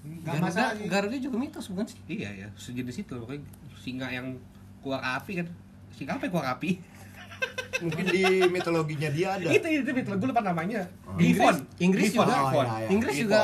[0.04, 4.08] nggak Garuda, masalah sih Garuda juga mitos bukan sih Iya ya, sejenis itu pokoknya singa
[4.10, 4.34] yang
[4.82, 5.48] keluar api kan.
[5.94, 6.82] Singa apa yang keluar api?
[7.86, 10.82] Mungkin di mitologinya dia ada itu itu itu gue lupa namanya.
[11.06, 11.14] Oh.
[11.14, 11.56] Griffon.
[11.78, 12.36] Inggris Griffon, juga.
[12.36, 12.88] Oh, iya, iya.
[12.90, 13.26] Inggris Griffon.
[13.30, 13.42] juga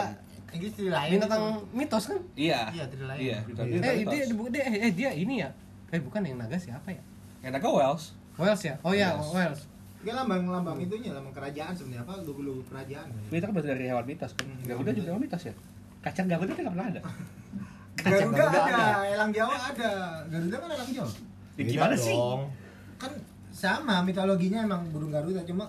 [0.49, 1.61] Inggris tidak lain binatang itu.
[1.71, 2.59] mitos kan Iya.
[2.69, 3.77] iya tidak lain Iya, itu Iya.
[3.79, 4.11] eh mitos.
[4.11, 5.49] dia, dia eh, eh, dia ini ya
[5.89, 7.01] eh bukan yang naga siapa ya
[7.39, 8.03] Yang naga Wales.
[8.35, 9.29] Wales ya oh ya Wales.
[9.31, 9.61] Wales
[9.99, 14.31] dia lambang-lambang itunya lambang kerajaan sebenarnya apa logo-logo kerajaan Itu kan berasal dari hewan mitos
[14.31, 14.47] kan.
[14.47, 15.53] Hmm, Garuda juga hewan mitos ya.
[15.99, 17.01] Kacang Garuda nggak pernah ada.
[17.97, 19.11] Kacang Garuda Garuda ada, ada.
[19.11, 19.91] elang Jawa ada.
[20.25, 21.11] Garuda kan elang Jawa.
[21.53, 22.15] Ya, gimana sih?
[22.15, 22.47] dong.
[22.95, 23.11] Kan
[23.51, 25.67] sama mitologinya emang burung Garuda cuma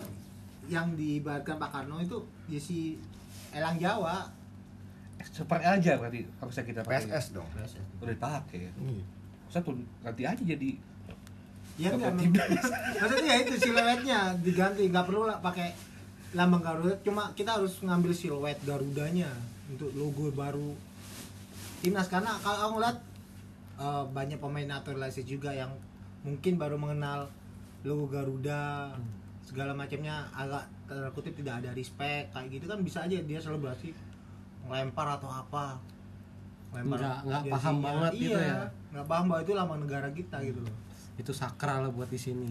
[0.64, 2.14] yang diibaratkan Pak Karno itu
[2.47, 3.03] ya si
[3.51, 4.31] elang Jawa.
[5.29, 7.05] Super aja berarti harusnya kita pakai.
[7.05, 7.49] PSS dong.
[8.01, 8.73] Udah dipakai.
[8.73, 9.05] Iya.
[9.51, 10.71] Satu ganti aja jadi
[11.81, 12.37] Ya enggak Logo
[13.01, 15.73] Maksudnya ya itu siluetnya diganti, nggak perlu lah pakai
[16.37, 19.33] lambang Garuda, cuma kita harus ngambil siluet Garudanya
[19.73, 20.77] untuk logo baru.
[21.81, 22.99] Timnas karena kalau aku ngeliat
[23.81, 25.73] eh, banyak pemain naturalisasi juga yang
[26.21, 27.33] mungkin baru mengenal
[27.81, 28.93] logo Garuda
[29.49, 30.29] segala macamnya.
[30.37, 33.97] Agak tanda kutip tidak ada respect kayak gitu kan bisa aja dia selebrasi
[34.71, 35.75] ngelempar atau apa
[36.71, 37.53] Nggak- nggak jersinya.
[37.53, 38.55] paham banget iya, gitu ya.
[38.93, 40.77] nggak paham bahwa itu lambang negara kita gitu loh
[41.19, 42.51] itu sakral lah buat di sini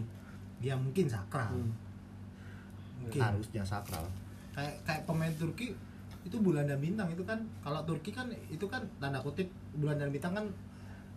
[0.59, 1.71] ya mungkin sakral Hmm.
[2.99, 4.03] mungkin harusnya sakral
[4.51, 5.71] kayak kayak pemain Turki
[6.21, 10.11] itu bulan dan bintang itu kan kalau Turki kan itu kan tanda kutip bulan dan
[10.11, 10.45] bintang kan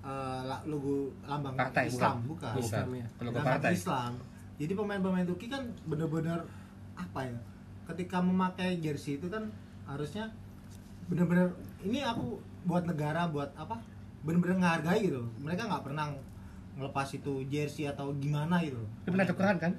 [0.00, 2.54] eh, la- logo lambang Partai, Islam bukan?
[2.54, 3.70] bukan, Islam ya partai.
[3.72, 4.12] Islam
[4.56, 6.38] jadi pemain-pemain Turki kan bener-bener
[6.94, 7.38] apa ya
[7.84, 9.50] ketika memakai jersey itu kan
[9.84, 10.30] harusnya
[11.06, 11.48] bener-bener
[11.80, 13.78] ini aku buat negara buat apa?
[14.22, 16.14] Bener-bener menghargai gitu mereka nggak pernah
[16.72, 19.72] ngelepas itu jersey atau gimana gitu Itu pernah tukeran kan?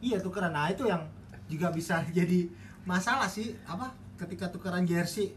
[0.00, 0.50] Iya tukeran.
[0.50, 1.04] Nah itu yang
[1.46, 2.46] juga bisa jadi
[2.82, 3.52] masalah sih.
[3.64, 3.90] Apa?
[4.16, 5.34] Ketika tukeran jersey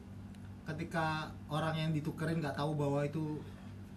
[0.63, 3.35] ketika orang yang ditukerin nggak tahu bahwa itu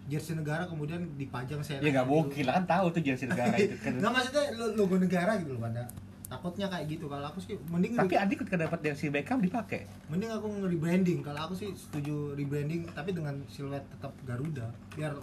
[0.05, 2.59] jersey negara kemudian dipajang saya Ya nggak mungkin lah.
[2.59, 3.93] Kan tahu tuh jersey negara itu kan.
[3.93, 5.87] nggak maksudnya lo- logo negara gitu loh pada
[6.27, 7.07] takutnya kayak gitu.
[7.07, 9.87] Kalau aku sih mending Tapi adik ketika dapat jersey Beckham dipakai.
[10.07, 11.19] mending aku nge-rebranding.
[11.21, 14.67] Kalau aku sih setuju rebranding tapi dengan siluet tetap Garuda.
[14.91, 15.15] Biar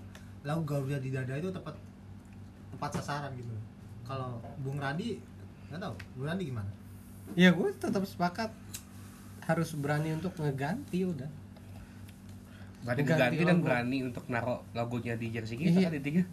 [0.43, 1.77] lagu Garuda di dada itu tepat
[2.71, 3.53] tepat sasaran gitu.
[4.03, 5.21] Kalau Bung Radi
[5.69, 5.95] nggak tahu.
[6.15, 6.71] Bung Radi gimana?
[7.33, 8.49] Ya gue tetap sepakat.
[9.45, 11.29] Harus berani untuk ngeganti udah.
[12.81, 13.65] Berani Ganti ganti dan logo.
[13.65, 15.89] berani untuk naruh logonya di jersey kita Iya.
[15.89, 16.25] kan intinya.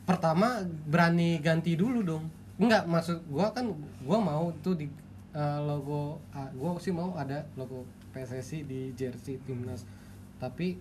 [0.00, 0.48] pertama
[0.84, 2.24] berani ganti dulu dong
[2.60, 3.72] enggak maksud gua kan
[4.04, 4.86] gua mau tuh di
[5.32, 9.88] eh, logo ah, gua sih mau ada logo PSSI di jersey timnas.
[10.36, 10.76] Tapi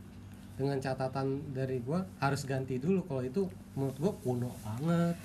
[0.59, 3.07] dengan catatan dari gua harus ganti dulu.
[3.07, 3.47] Kalau itu
[3.79, 5.15] menurut gua kuno banget.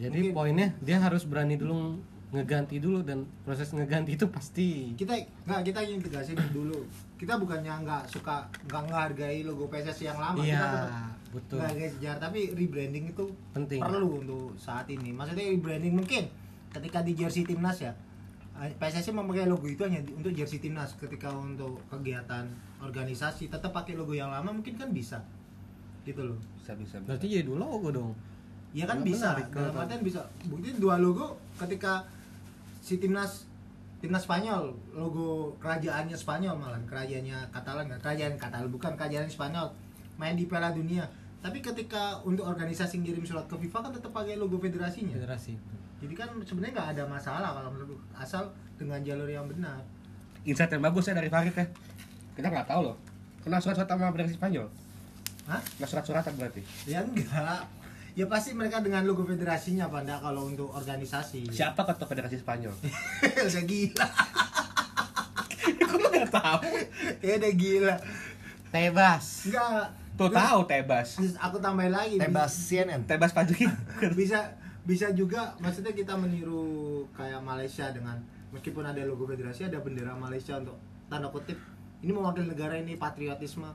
[0.00, 2.00] Jadi Mungkin- poinnya dia harus berani dulu
[2.32, 4.96] ngeganti dulu dan proses ngeganti itu pasti.
[4.96, 5.12] Kita
[5.44, 6.80] nggak kita ingin tegasin dulu.
[7.20, 10.40] Kita bukannya nggak suka nggak menghargai logo PSSI yang lama.
[10.40, 10.92] Iya kita tetap
[11.28, 11.56] betul.
[11.60, 15.12] menghargai sejarah tapi rebranding itu penting perlu untuk saat ini.
[15.12, 16.24] Maksudnya rebranding mungkin
[16.72, 17.92] ketika di jersey timnas ya
[18.64, 20.96] eh, PSSI memakai logo itu hanya untuk jersey timnas.
[20.96, 22.48] Ketika untuk kegiatan
[22.80, 25.20] organisasi tetap pakai logo yang lama mungkin kan bisa.
[26.08, 26.40] Gitu loh.
[26.56, 27.12] Bisa bisa bisa.
[27.12, 28.16] berarti jadi dua logo dong.
[28.72, 29.36] Ya kan Nggak bisa.
[29.52, 30.24] dalam artian bisa.
[30.48, 32.00] Bukti dua logo ketika
[32.82, 33.46] si timnas
[34.02, 39.70] timnas Spanyol logo kerajaannya Spanyol malah kerajaannya Katalan nggak kerajaan Katalan bukan kerajaan Spanyol
[40.18, 41.06] main di Piala Dunia.
[41.42, 45.18] Tapi ketika untuk organisasi ngirim surat ke FIFA kan tetap pakai logo federasinya.
[45.18, 45.54] Federasi.
[46.02, 49.82] Jadi kan sebenarnya nggak ada masalah kalau menurut asal dengan jalur yang benar.
[50.42, 51.66] Insight yang bagus ya dari Farid ya.
[52.34, 52.96] Kita nggak tahu loh.
[53.42, 54.66] Kena surat-surat sama federasi Spanyol?
[55.50, 55.58] Hah?
[55.58, 56.62] kena surat-suratan berarti?
[56.86, 57.66] Ya enggak
[58.12, 61.48] ya pasti mereka dengan logo federasinya pada kalau untuk organisasi.
[61.48, 62.74] Siapa ketua federasi Spanyol?
[63.48, 64.06] Udah gila.
[65.86, 66.60] Aku nggak tahu?
[67.22, 67.96] Ya udah gila.
[68.72, 69.46] Tebas.
[69.48, 71.08] Enggak tuh Terus- tahu tebas.
[71.16, 73.64] Terus aku tambahin lagi tebas CNN tebas pagi
[74.18, 74.44] bisa
[74.82, 78.18] bisa juga maksudnya kita meniru kayak Malaysia dengan
[78.50, 81.56] meskipun ada logo federasi ada bendera Malaysia untuk tanda kutip
[82.02, 83.70] ini mewakili negara ini patriotisme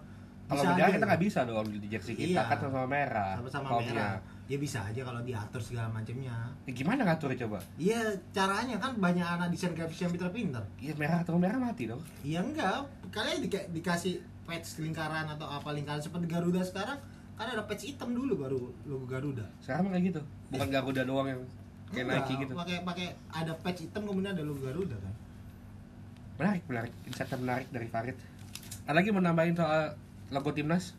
[0.49, 0.87] kalau aja.
[0.89, 2.41] kita nggak bisa dong di jersey kita Iya.
[2.45, 4.15] kan sama-sama merah sama-sama merah.
[4.47, 6.31] Ya bisa aja kalau diatur segala macamnya
[6.63, 7.59] Ya, gimana ngatur coba?
[7.75, 7.99] Iya
[8.31, 10.63] caranya kan banyak anak desain grafis yang pinter-pinter.
[10.77, 11.99] Iya merah atau merah mati dong.
[12.23, 12.87] Iya enggak.
[13.09, 16.95] Kalian di- dikasih patch lingkaran atau apa lingkaran seperti Garuda sekarang
[17.35, 19.43] kan ada patch hitam dulu baru logo Garuda.
[19.59, 20.21] Sekarang kayak gitu.
[20.47, 21.41] Bukan Garuda doang yang
[21.87, 22.53] kayak Enggak, Nike gitu.
[22.55, 25.13] pakai pakai ada patch hitam kemudian ada logo Garuda kan.
[26.37, 26.93] Menarik menarik.
[27.03, 28.15] Insight menarik dari Farid.
[28.87, 29.91] Ada lagi mau nambahin soal
[30.31, 30.95] logo timnas?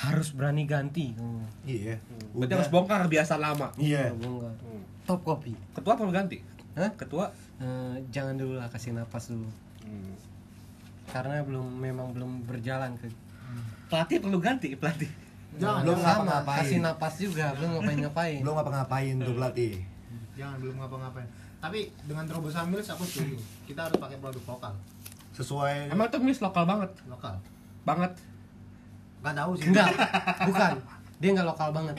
[0.00, 1.12] Harus berani ganti.
[1.12, 1.44] Hmm.
[1.68, 2.00] iya.
[2.32, 3.68] Berarti harus bongkar biasa lama.
[3.76, 4.16] Iya.
[4.16, 4.54] Bongkar.
[4.64, 4.82] Hmm.
[5.04, 5.52] top kopi.
[5.76, 6.40] Ketua perlu ganti?
[6.74, 6.90] Hah?
[6.96, 7.28] ketua?
[7.60, 9.48] Eh, jangan dulu lah kasih napas dulu.
[9.80, 10.14] Hmm.
[11.10, 13.10] karena belum memang belum berjalan ke
[13.90, 15.10] pelatih perlu ganti pelatih.
[15.58, 19.72] Jangan Belum sama kasih napas juga belum ngapain ngapain belum ngapa-ngapain tuh pelatih.
[20.38, 21.26] Jangan belum ngapa-ngapain.
[21.58, 23.34] Tapi dengan terobosan Mills aku setuju.
[23.66, 24.74] Kita harus pakai produk lokal
[25.32, 25.92] sesuai.
[25.92, 26.90] Emang tuh miss lokal banget?
[27.06, 27.34] Lokal.
[27.82, 28.12] Banget.
[29.20, 29.66] Nggak tahu sih.
[29.68, 29.88] Enggak.
[30.48, 30.72] Bukan.
[31.20, 31.96] Dia nggak lokal banget.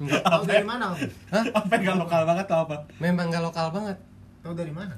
[0.00, 0.22] Enggak.
[0.24, 0.84] Tahu dari mana?
[1.30, 1.44] Hah?
[1.54, 2.76] apa yang nggak lokal banget atau apa?
[2.98, 3.96] Memang nggak lokal banget.
[4.40, 4.96] Tahu dari mana?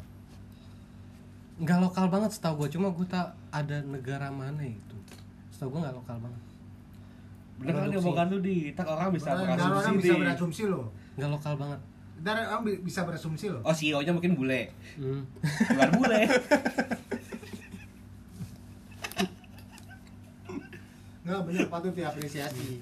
[1.58, 4.96] Nggak lokal banget setahu gue cuma gue tak ada negara mana itu.
[5.52, 6.42] Setahu gue nggak lokal banget.
[7.52, 7.94] Bener kan Produksi.
[7.94, 10.86] diomongan lu di tak orang bisa Orang- orang berasumsi bisa berasumsi loh.
[11.14, 11.80] Lokal banget
[12.22, 13.66] Ntar orang bi- bisa berasumsi loh.
[13.66, 14.70] Oh CEO nya mungkin bule.
[14.94, 15.26] Hmm.
[15.42, 16.22] bukan bule.
[21.22, 22.78] Nggak banyak patut diapresiasi.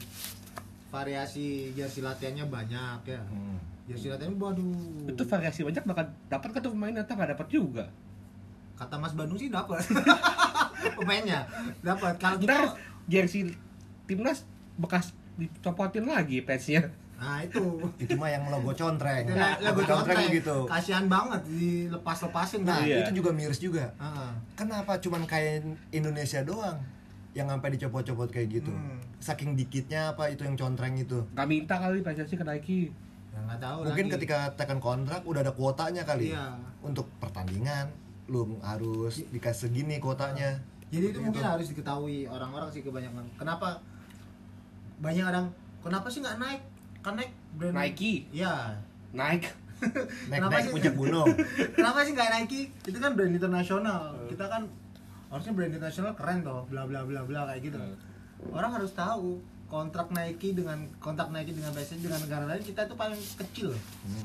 [0.91, 3.21] Variasi jersey latihannya banyak ya.
[3.25, 3.57] Hmm.
[3.89, 5.09] jersey latihan waduh.
[5.09, 7.85] Itu variasi banyak bakal dapat ke tuh pemain atau nggak dapat juga?
[8.77, 9.81] Kata Mas Bandung sih dapat.
[11.01, 11.45] Pemainnya
[11.81, 12.17] dapat.
[12.17, 13.57] Kalau kita jersey
[14.05, 14.45] timnas
[14.77, 16.89] bekas dicopotin lagi patchnya
[17.21, 17.61] nah itu.
[18.03, 19.29] Itu mah yang logo contreng.
[19.29, 20.33] Lah, lagu contreng contreng.
[20.33, 20.57] gitu.
[20.65, 23.05] Kasihan banget dilepas-lepasin nah kan Iya.
[23.05, 23.93] itu juga miris juga.
[23.97, 24.33] Ah.
[24.57, 26.81] kenapa cuman kayak Indonesia doang
[27.31, 28.73] yang sampai dicopot-copot kayak gitu?
[28.73, 28.97] Hmm.
[29.21, 31.21] saking dikitnya apa itu yang contreng itu?
[31.37, 32.81] Nggak minta kali PSSI ke Nike.
[33.31, 34.15] Nggak tahu mungkin lagi.
[34.17, 36.33] ketika tekan kontrak udah ada kuotanya kali.
[36.33, 36.57] Iya.
[36.81, 37.93] untuk pertandingan
[38.27, 40.57] lu harus dikasih segini kuotanya.
[40.89, 43.29] Jadi itu Seperti mungkin harus diketahui orang-orang sih kebanyakan.
[43.37, 43.77] Kenapa?
[44.99, 45.47] Banyak orang
[45.81, 46.61] kenapa sih nggak naik
[47.01, 47.17] kan
[47.53, 48.29] brand Nike.
[48.31, 48.77] Ya
[49.11, 49.49] Nike.
[50.29, 50.73] Kenapa naik sih?
[50.77, 51.29] puncak gunung.
[51.77, 52.61] Kenapa sih nggak Nike?
[52.85, 54.13] Itu kan brand internasional.
[54.29, 54.69] Kita kan
[55.29, 57.79] harusnya brand internasional keren toh bla bla bla bla kayak gitu.
[58.51, 62.95] Orang harus tahu kontrak Nike dengan kontrak Nike dengan PSSI dengan negara lain kita itu
[62.95, 63.71] paling kecil.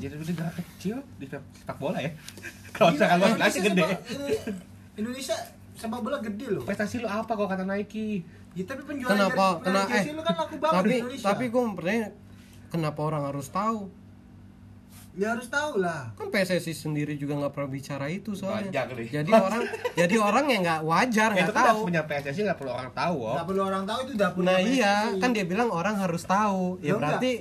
[0.01, 2.11] Jadi itu negara kecil di sepak bola ya?
[2.75, 3.83] Kalau misalkan luas Indonesia gede.
[3.85, 4.03] sepak-
[4.95, 5.35] Indonesia
[5.75, 6.63] sepak bola gede loh.
[6.65, 8.25] Prestasi lu apa kalau kata Nike?
[8.55, 9.59] Ya tapi penjualan kenapa?
[9.61, 11.25] Kenapa eh kan laku banget tapi di Indonesia.
[11.27, 12.05] tapi gue mempertanya
[12.75, 13.87] kenapa orang harus tahu?
[15.15, 16.11] Ya harus tahu lah.
[16.13, 18.67] Kan PSSI sendiri juga nggak pernah bicara itu soalnya.
[18.67, 19.07] Banyak nih.
[19.15, 19.61] jadi orang
[20.03, 21.79] jadi orang yang nggak wajar itu nggak kan tahu.
[21.87, 23.33] punya PSSI nggak perlu orang tahu oh.
[23.33, 25.21] nggak perlu orang tahu itu udah punya nah iya PSSI.
[25.23, 26.63] kan dia bilang orang harus tahu.
[26.77, 27.31] Ya ya berarti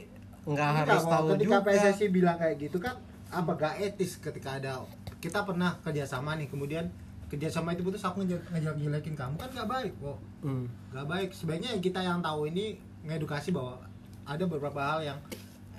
[0.44, 1.66] nggak Enggak, harus kalau tahu ketika juga.
[1.66, 2.94] PSSI bilang kayak gitu kan
[3.34, 4.72] apa gak etis ketika ada
[5.18, 6.86] kita pernah kerjasama nih kemudian
[7.26, 9.34] kerjasama itu putus aku ngejelek ngejelekin kamu.
[9.34, 10.70] Kan nggak baik kok Hmm.
[10.94, 11.28] nggak baik.
[11.34, 13.82] Sebaiknya kita yang tahu ini ngedukasi bahwa
[14.24, 15.18] ada beberapa hal yang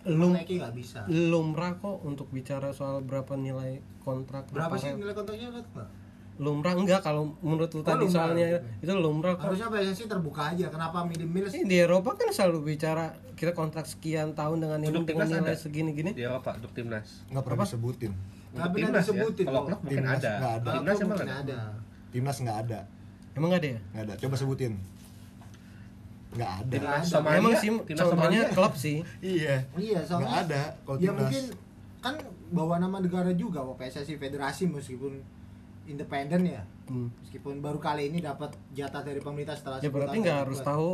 [0.06, 4.92] Lum- Nike nggak bisa lumrah kok untuk bicara soal berapa nilai kontrak berapa apa sih
[4.92, 5.02] rel.
[5.02, 5.88] nilai kontraknya nggak
[6.36, 8.12] lumrah enggak kalau menurut lu Oh, tadi lumrah.
[8.12, 12.30] soalnya itu lumrah kok harusnya PSSI terbuka aja kenapa middle middle Ini di Eropa kan
[12.30, 15.58] selalu bicara kita kontrak sekian tahun dengan ini Untuk dengan timnas nilai ada.
[15.58, 16.12] segini-gini.
[16.12, 19.02] di Eropa untuk timnas nggak pernah disebutin nggak Untuk pernah timnas ya.
[19.02, 19.66] disebutin kalau kok.
[19.66, 20.32] klub mungkin Timnas ada.
[20.36, 21.60] Kalau timnas emang mungkin ada ada
[22.12, 22.80] timnas nggak ada
[23.34, 23.80] Emang nggak ada ya?
[23.90, 24.74] nggak ada coba sebutin
[26.36, 27.04] nggak ada Timnas.
[27.06, 28.98] Somalia Emang sih timnas Somalia klub sih.
[29.26, 31.44] iya iya nggak soalnya ada kalau ya timnas mungkin
[32.00, 32.16] kan
[32.48, 35.18] bawa nama negara juga kok PSSI federasi meskipun
[35.86, 37.10] independen ya Hmm.
[37.18, 40.70] meskipun baru kali ini dapat jatah dari pemerintah setelah ya 10 berarti nggak harus buat-
[40.70, 40.92] tahu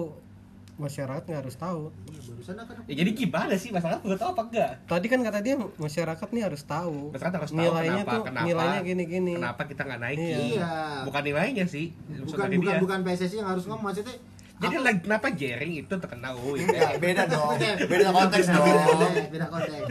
[0.78, 4.44] masyarakat nggak harus tahu iya barusan kan Ya jadi gimana sih masalah udah tahu apa
[4.48, 4.72] enggak?
[4.88, 8.46] tadi kan kata dia masyarakat nih harus tahu Masyarakat harus tahu nilainya kenapa, tuh kenapa,
[8.48, 10.18] nilainya gini gini Kenapa kita nggak naik?
[10.18, 10.38] Iya.
[10.40, 10.72] iya
[11.04, 11.86] Bukan nilainya sih.
[12.24, 12.80] bukan bukan dia.
[12.80, 14.16] bukan PSSI yang harus ngomong maksudnya
[14.62, 16.90] Jadi lagi kenapa Jering itu terkenal oh, Ya, ya.
[16.96, 17.58] beda dong.
[17.82, 18.86] Beda konteks beda dong.
[18.88, 19.84] konteks, beda konteks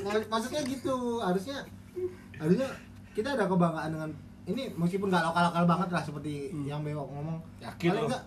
[0.00, 1.56] Mak- maksudnya gitu harusnya
[2.36, 2.68] harusnya
[3.10, 4.10] kita ada kebanggaan dengan
[4.44, 8.08] ini meskipun nggak lokal-lokal banget lah seperti yang Bewok ngomong Yakin paling lo?
[8.08, 8.24] nggak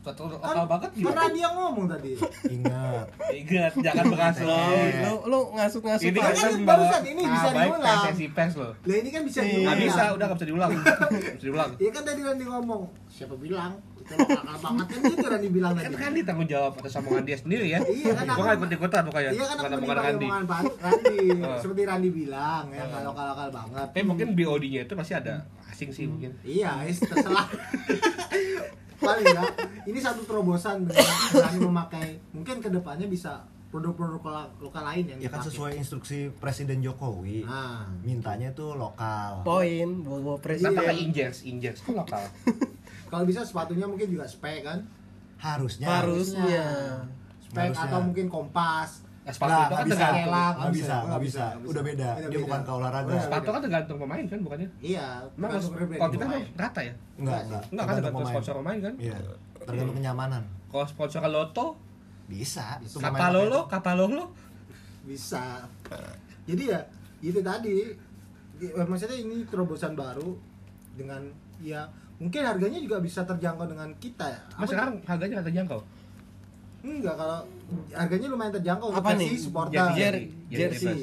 [0.00, 1.28] Satu kan banget pernah gimana?
[1.30, 2.12] dia ngomong tadi
[2.50, 3.06] Ingat.
[3.30, 4.48] Ingat, jangan berasal.
[4.48, 5.04] Eh.
[5.04, 8.00] lu lu ngasuk ngasuk Ini kan kita barusan ini bisa baik diulang.
[8.02, 8.72] PSSI pers loh.
[8.80, 9.48] lah ini kan bisa Iya.
[9.50, 10.70] diulang Nggak bisa, udah nggak bisa diulang.
[10.72, 11.70] Bisa diulang.
[11.76, 15.82] Iya kan tadi Randy ngomong siapa bilang itu lokal banget kan gitu Randy bilang Kan
[15.82, 17.78] tadi kan dia tanggung jawab atas omongan dia sendiri ya.
[17.80, 19.30] Iya kan aku- nggak ikut ikutan pokoknya.
[19.30, 20.26] Iya kan aku omongan menimbang Randi.
[20.80, 21.58] Randy Oh.
[21.58, 25.34] seperti Randy bilang ya nggak lokal-lokal banget Tapi mungkin BOD-nya itu masih ada
[25.66, 26.32] asing sih mungkin.
[26.42, 27.46] Iya, terserah.
[29.00, 29.52] Paling enggak,
[29.86, 31.00] ini satu terobosan dengan
[31.32, 35.48] berani memakai mungkin ke depannya bisa produk-produk lokal, lokal lain yang Ya kan dipakai.
[35.48, 37.40] sesuai instruksi Presiden Jokowi.
[37.42, 39.40] Nah, Mintanya tuh lokal.
[39.40, 41.38] poin bobo Kenapa presiden nggak Injers?
[41.44, 42.20] Injers kan lokal.
[43.10, 44.78] kalau bisa sepatunya mungkin juga spek kan?
[45.36, 45.86] Harusnya.
[45.90, 46.64] harusnya
[47.40, 47.88] Spek Harusnya.
[47.88, 49.02] atau mungkin kompas.
[49.20, 49.94] Nah, sepatu Nggak, itu kan bisa.
[49.94, 50.30] tergantung.
[50.30, 51.44] Nggak bisa, bisa, nggak bisa.
[51.50, 51.68] bisa.
[51.70, 52.08] Udah beda.
[52.08, 52.44] Udah Dia beda.
[52.46, 53.08] bukan ke olahraga.
[53.10, 54.68] Udah Sepatu kan tergantung pemain kan bukannya?
[54.80, 56.94] Iya, Emang kalau kita mah rata ya?
[57.16, 57.62] Enggak, enggak.
[57.68, 58.32] Enggak kan Tergantung pemain.
[58.32, 58.94] sponsor pemain kan?
[58.96, 59.16] Iya.
[59.60, 60.42] Tergantung kenyamanan.
[60.70, 61.66] Kalau sponsor Loto,
[62.30, 62.66] Bisa.
[62.78, 64.24] Itu kapal pemain lolo, kapal lolo.
[65.02, 65.66] bisa.
[66.46, 66.80] Jadi ya
[67.20, 67.90] itu tadi
[68.54, 70.38] di- maksudnya ini terobosan baru
[70.94, 71.26] dengan
[71.58, 71.88] ya
[72.20, 74.40] mungkin harganya juga bisa terjangkau dengan kita ya.
[74.50, 75.80] Mas Apa- sekarang harganya nggak terjangkau.
[76.80, 77.38] Enggak, kalau
[77.92, 79.30] harganya lumayan terjangkau untuk Apa nih?
[79.34, 79.76] supporter.
[79.90, 80.98] Jersey, Jer- jersey,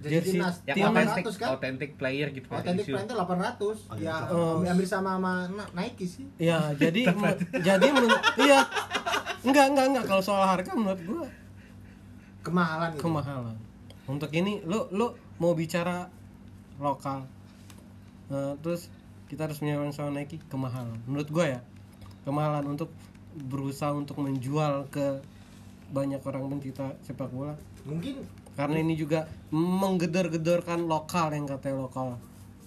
[0.00, 0.38] jersey.
[0.64, 1.48] Yang 800 kan?
[1.52, 2.46] authentic player gitu.
[2.48, 3.78] Authentic brand 800.
[3.84, 4.34] Oh, ya, gitu.
[4.34, 4.62] Oh.
[4.64, 5.32] ambil sama sama
[5.72, 6.26] Nike sih.
[6.38, 7.00] ya jadi
[7.60, 7.86] jadi
[8.38, 8.60] iya
[9.42, 11.26] enggak enggak enggak kalau soal harga menurut gua
[12.38, 13.02] Kemahalan gitu.
[13.02, 13.56] kemahalan
[14.06, 16.06] untuk ini lu lu mau bicara
[16.76, 17.26] lokal
[18.28, 18.92] Eh, terus
[19.28, 21.60] kita harus menyewa sama Nike kemahalan menurut gua ya
[22.22, 22.90] kemahalan untuk
[23.38, 25.20] berusaha untuk menjual ke
[25.88, 28.20] banyak orang pencinta sepak bola Mungkin
[28.52, 32.18] karena ini juga menggedor-gedorkan lokal yang katanya lokal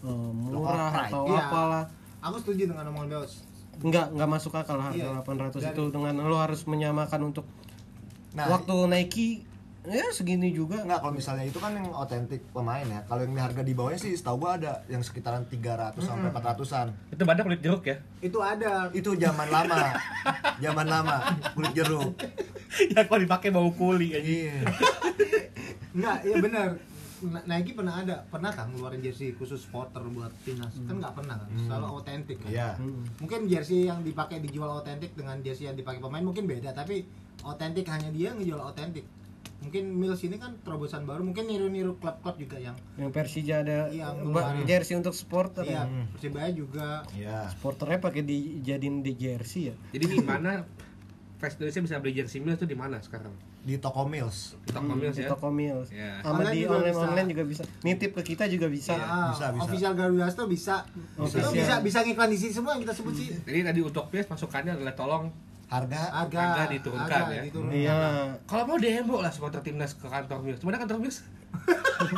[0.02, 1.12] eh, murah pride.
[1.12, 1.42] atau Iya.
[1.44, 1.84] apalah
[2.20, 3.34] aku setuju dengan omongan Beos.
[3.80, 5.22] nggak nggak masuk akal harga Iya.
[5.22, 7.46] 800 Dan- itu dengan lo harus menyamakan untuk
[8.32, 9.28] Nah, waktu Nike
[9.82, 13.02] ya segini juga Enggak, kalau misalnya itu kan yang otentik pemain ya.
[13.10, 16.88] Kalau yang harga di bawahnya sih setahu gua ada yang sekitaran 300 sampai 400-an.
[17.10, 17.98] Itu badak kulit jeruk ya.
[18.22, 18.94] Itu ada.
[18.94, 19.98] Itu zaman lama.
[20.62, 21.18] zaman lama
[21.58, 22.14] kulit jeruk.
[22.94, 24.22] ya kalau dipakai bau kuli aja.
[24.22, 24.58] Iya.
[25.92, 26.70] Enggak, iya benar.
[27.22, 30.74] Na- Nike pernah ada, pernah kan ngeluarin jersey khusus supporter buat timnas?
[30.74, 32.50] Kan nggak pernah kan, selalu otentik kan.
[32.50, 32.70] Iya.
[32.82, 33.06] Hmm.
[33.22, 37.06] Mungkin jersey yang dipakai dijual otentik dengan jersey yang dipakai pemain mungkin beda, tapi
[37.46, 39.06] otentik hanya dia yang ngejual otentik.
[39.62, 44.66] Mungkin Mills ini kan terobosan baru, mungkin niru-niru klub-klub juga yang yang Persija ada ngeluarin.
[44.66, 46.10] jersey untuk supporter iya, ya.
[46.18, 47.46] Persibaya juga Iya.
[47.54, 49.76] Supporternya pakai dijadiin di jersey ya.
[49.94, 50.66] Jadi di mana
[51.38, 53.34] fans Indonesia bisa beli jersey Mills itu di mana sekarang?
[53.62, 54.58] Di toko Mills.
[54.66, 55.30] Di Toko Mills di ya.
[55.30, 55.94] toko Mills.
[55.94, 56.26] Iya.
[56.26, 57.06] Sama Online di juga online bisa.
[57.06, 57.64] online juga bisa.
[57.86, 58.94] Nitip ke kita juga bisa.
[58.98, 59.62] Ah, bisa, bisa.
[59.70, 60.76] official Garuda tuh bisa.
[61.22, 61.54] Official.
[61.54, 63.30] Itu bisa bisa ngiklan di sini semua yang kita sebut sih.
[63.38, 65.30] Jadi tadi untuk Mills masukannya adalah tolong
[65.72, 67.42] Harga Harga, Harga diturunkan ya.
[67.42, 67.74] diturunkan.
[67.74, 68.00] Iya.
[68.44, 70.60] kalau mau demo lah supporter timnas ke kantor Mills.
[70.60, 71.24] Cuma kantor Mills?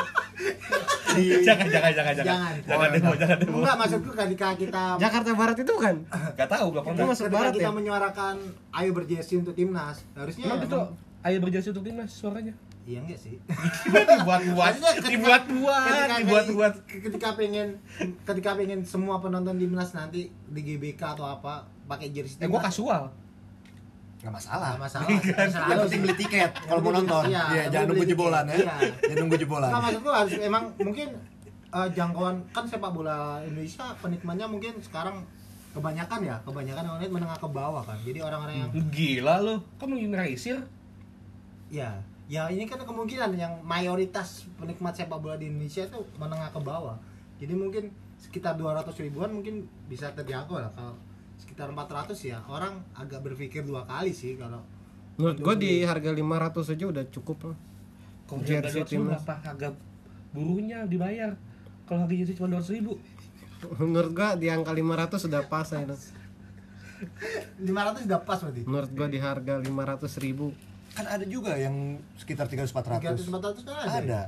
[1.13, 2.25] di jangan, jangan, jangan, jangan.
[2.25, 2.53] Jangan.
[2.65, 3.57] Jangan demo, jangan demo.
[3.61, 5.95] Enggak maksudku ketika kita Jakarta Barat itu kan?
[6.33, 7.05] Gak tahu belum Itu pernah.
[7.07, 7.71] masuk ketika barat kita ya?
[7.71, 8.35] menyuarakan
[8.73, 10.79] ayo berjersey untuk timnas, harusnya Emang ya itu
[11.23, 12.53] ayo berjersey untuk timnas suaranya.
[12.83, 13.37] Iya enggak sih?
[13.85, 16.73] Dibuat-buat, Maksudnya ketika- dibuat-buat, ketika- dibuat-buat.
[16.83, 17.67] Ketika pengen
[18.25, 23.13] ketika pengen semua penonton timnas nanti di GBK atau apa pakai jersey Eh gua kasual.
[24.23, 24.69] Nggak masalah.
[24.73, 25.07] Nggak masalah.
[25.11, 25.99] Yang Selalu penting sih.
[25.99, 27.23] beli tiket kalau mau nonton.
[27.27, 28.55] iya, yang jangan nunggu jebolan ya.
[28.55, 28.75] iya.
[29.11, 29.69] Jangan nunggu jebolan.
[29.69, 31.09] Enggak maksudku harus emang mungkin
[31.75, 35.27] eh, jangkauan kan sepak bola Indonesia penikmatnya mungkin sekarang
[35.73, 40.61] kebanyakan ya kebanyakan orang menengah ke bawah kan jadi orang-orang yang Gila lu, kamu generalisir?
[41.73, 41.97] ya
[42.29, 46.95] ya ini kan kemungkinan yang mayoritas penikmat sepak bola di Indonesia itu menengah ke bawah
[47.41, 47.89] jadi mungkin
[48.21, 50.93] sekitar 200 ribuan mungkin bisa terjangkau lah kalau
[51.41, 54.61] sekitar 400 ya orang agak berpikir dua kali sih kalau
[55.13, 57.57] Menurut gua di harga 500 aja udah cukup lah.
[58.25, 59.21] Kalau Jersey timnas.
[59.21, 59.69] berapa harga
[60.33, 61.37] buruhnya dibayar?
[61.85, 62.97] Kalau harga jersey cuma 200 ribu
[63.83, 65.85] Menurut gua di angka 500 sudah pas ya.
[65.85, 70.49] 500 udah pas berarti Menurut gua di harga 500 ribu
[70.93, 73.17] Kan ada juga yang sekitar 300 400.
[73.21, 74.21] 300 400 kan ada, Ada.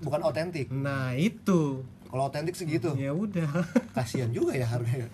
[0.00, 0.72] Bukan otentik.
[0.72, 3.48] Nah itu kalau otentik segitu ya udah
[3.96, 5.08] kasihan juga ya harganya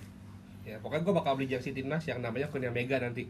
[0.72, 3.28] Ya, pokoknya gue bakal beli jersey timnas yang namanya Kurnia Mega nanti.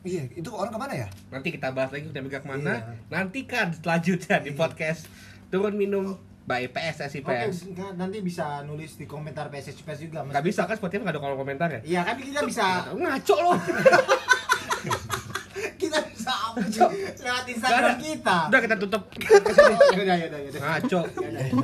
[0.00, 2.72] iya itu orang ke mana ya Nanti kita bahas lagi Kurnia Mega ke mana.
[2.74, 2.94] Iya.
[3.08, 5.06] Nantikan selanjutnya di podcast
[5.46, 7.70] turun minum by PSSI Oke, PS.
[7.70, 10.24] nggak- nanti bisa nulis di komentar PSS PS juga.
[10.24, 10.32] Mas.
[10.32, 11.80] Gak bisa kan Spotify gak ada kolom komentar ya?
[11.84, 13.54] Iya kan kita bisa Ngaco loh.
[15.76, 16.39] kita bisa apa sih?
[16.56, 18.38] Lewat Instagram kita.
[18.50, 19.02] Udah kita tutup.
[20.00, 20.60] Udah, ya udah, ya udah.
[20.60, 21.00] Ngaco.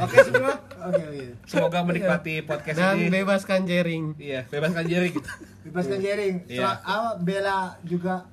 [0.03, 0.55] Oke semua.
[0.87, 1.05] Oke.
[1.47, 3.09] Semoga menikmati podcast dan ini.
[3.11, 4.85] bebaskan jaring Iya, bebaskan
[5.17, 5.29] gitu.
[5.67, 6.35] Bebaskan jaring.
[6.47, 6.79] Iya.
[7.23, 8.27] Bella juga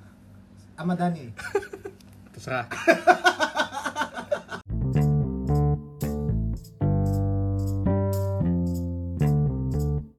[0.77, 1.31] Ahmad Dhani.
[2.33, 2.65] Terserah.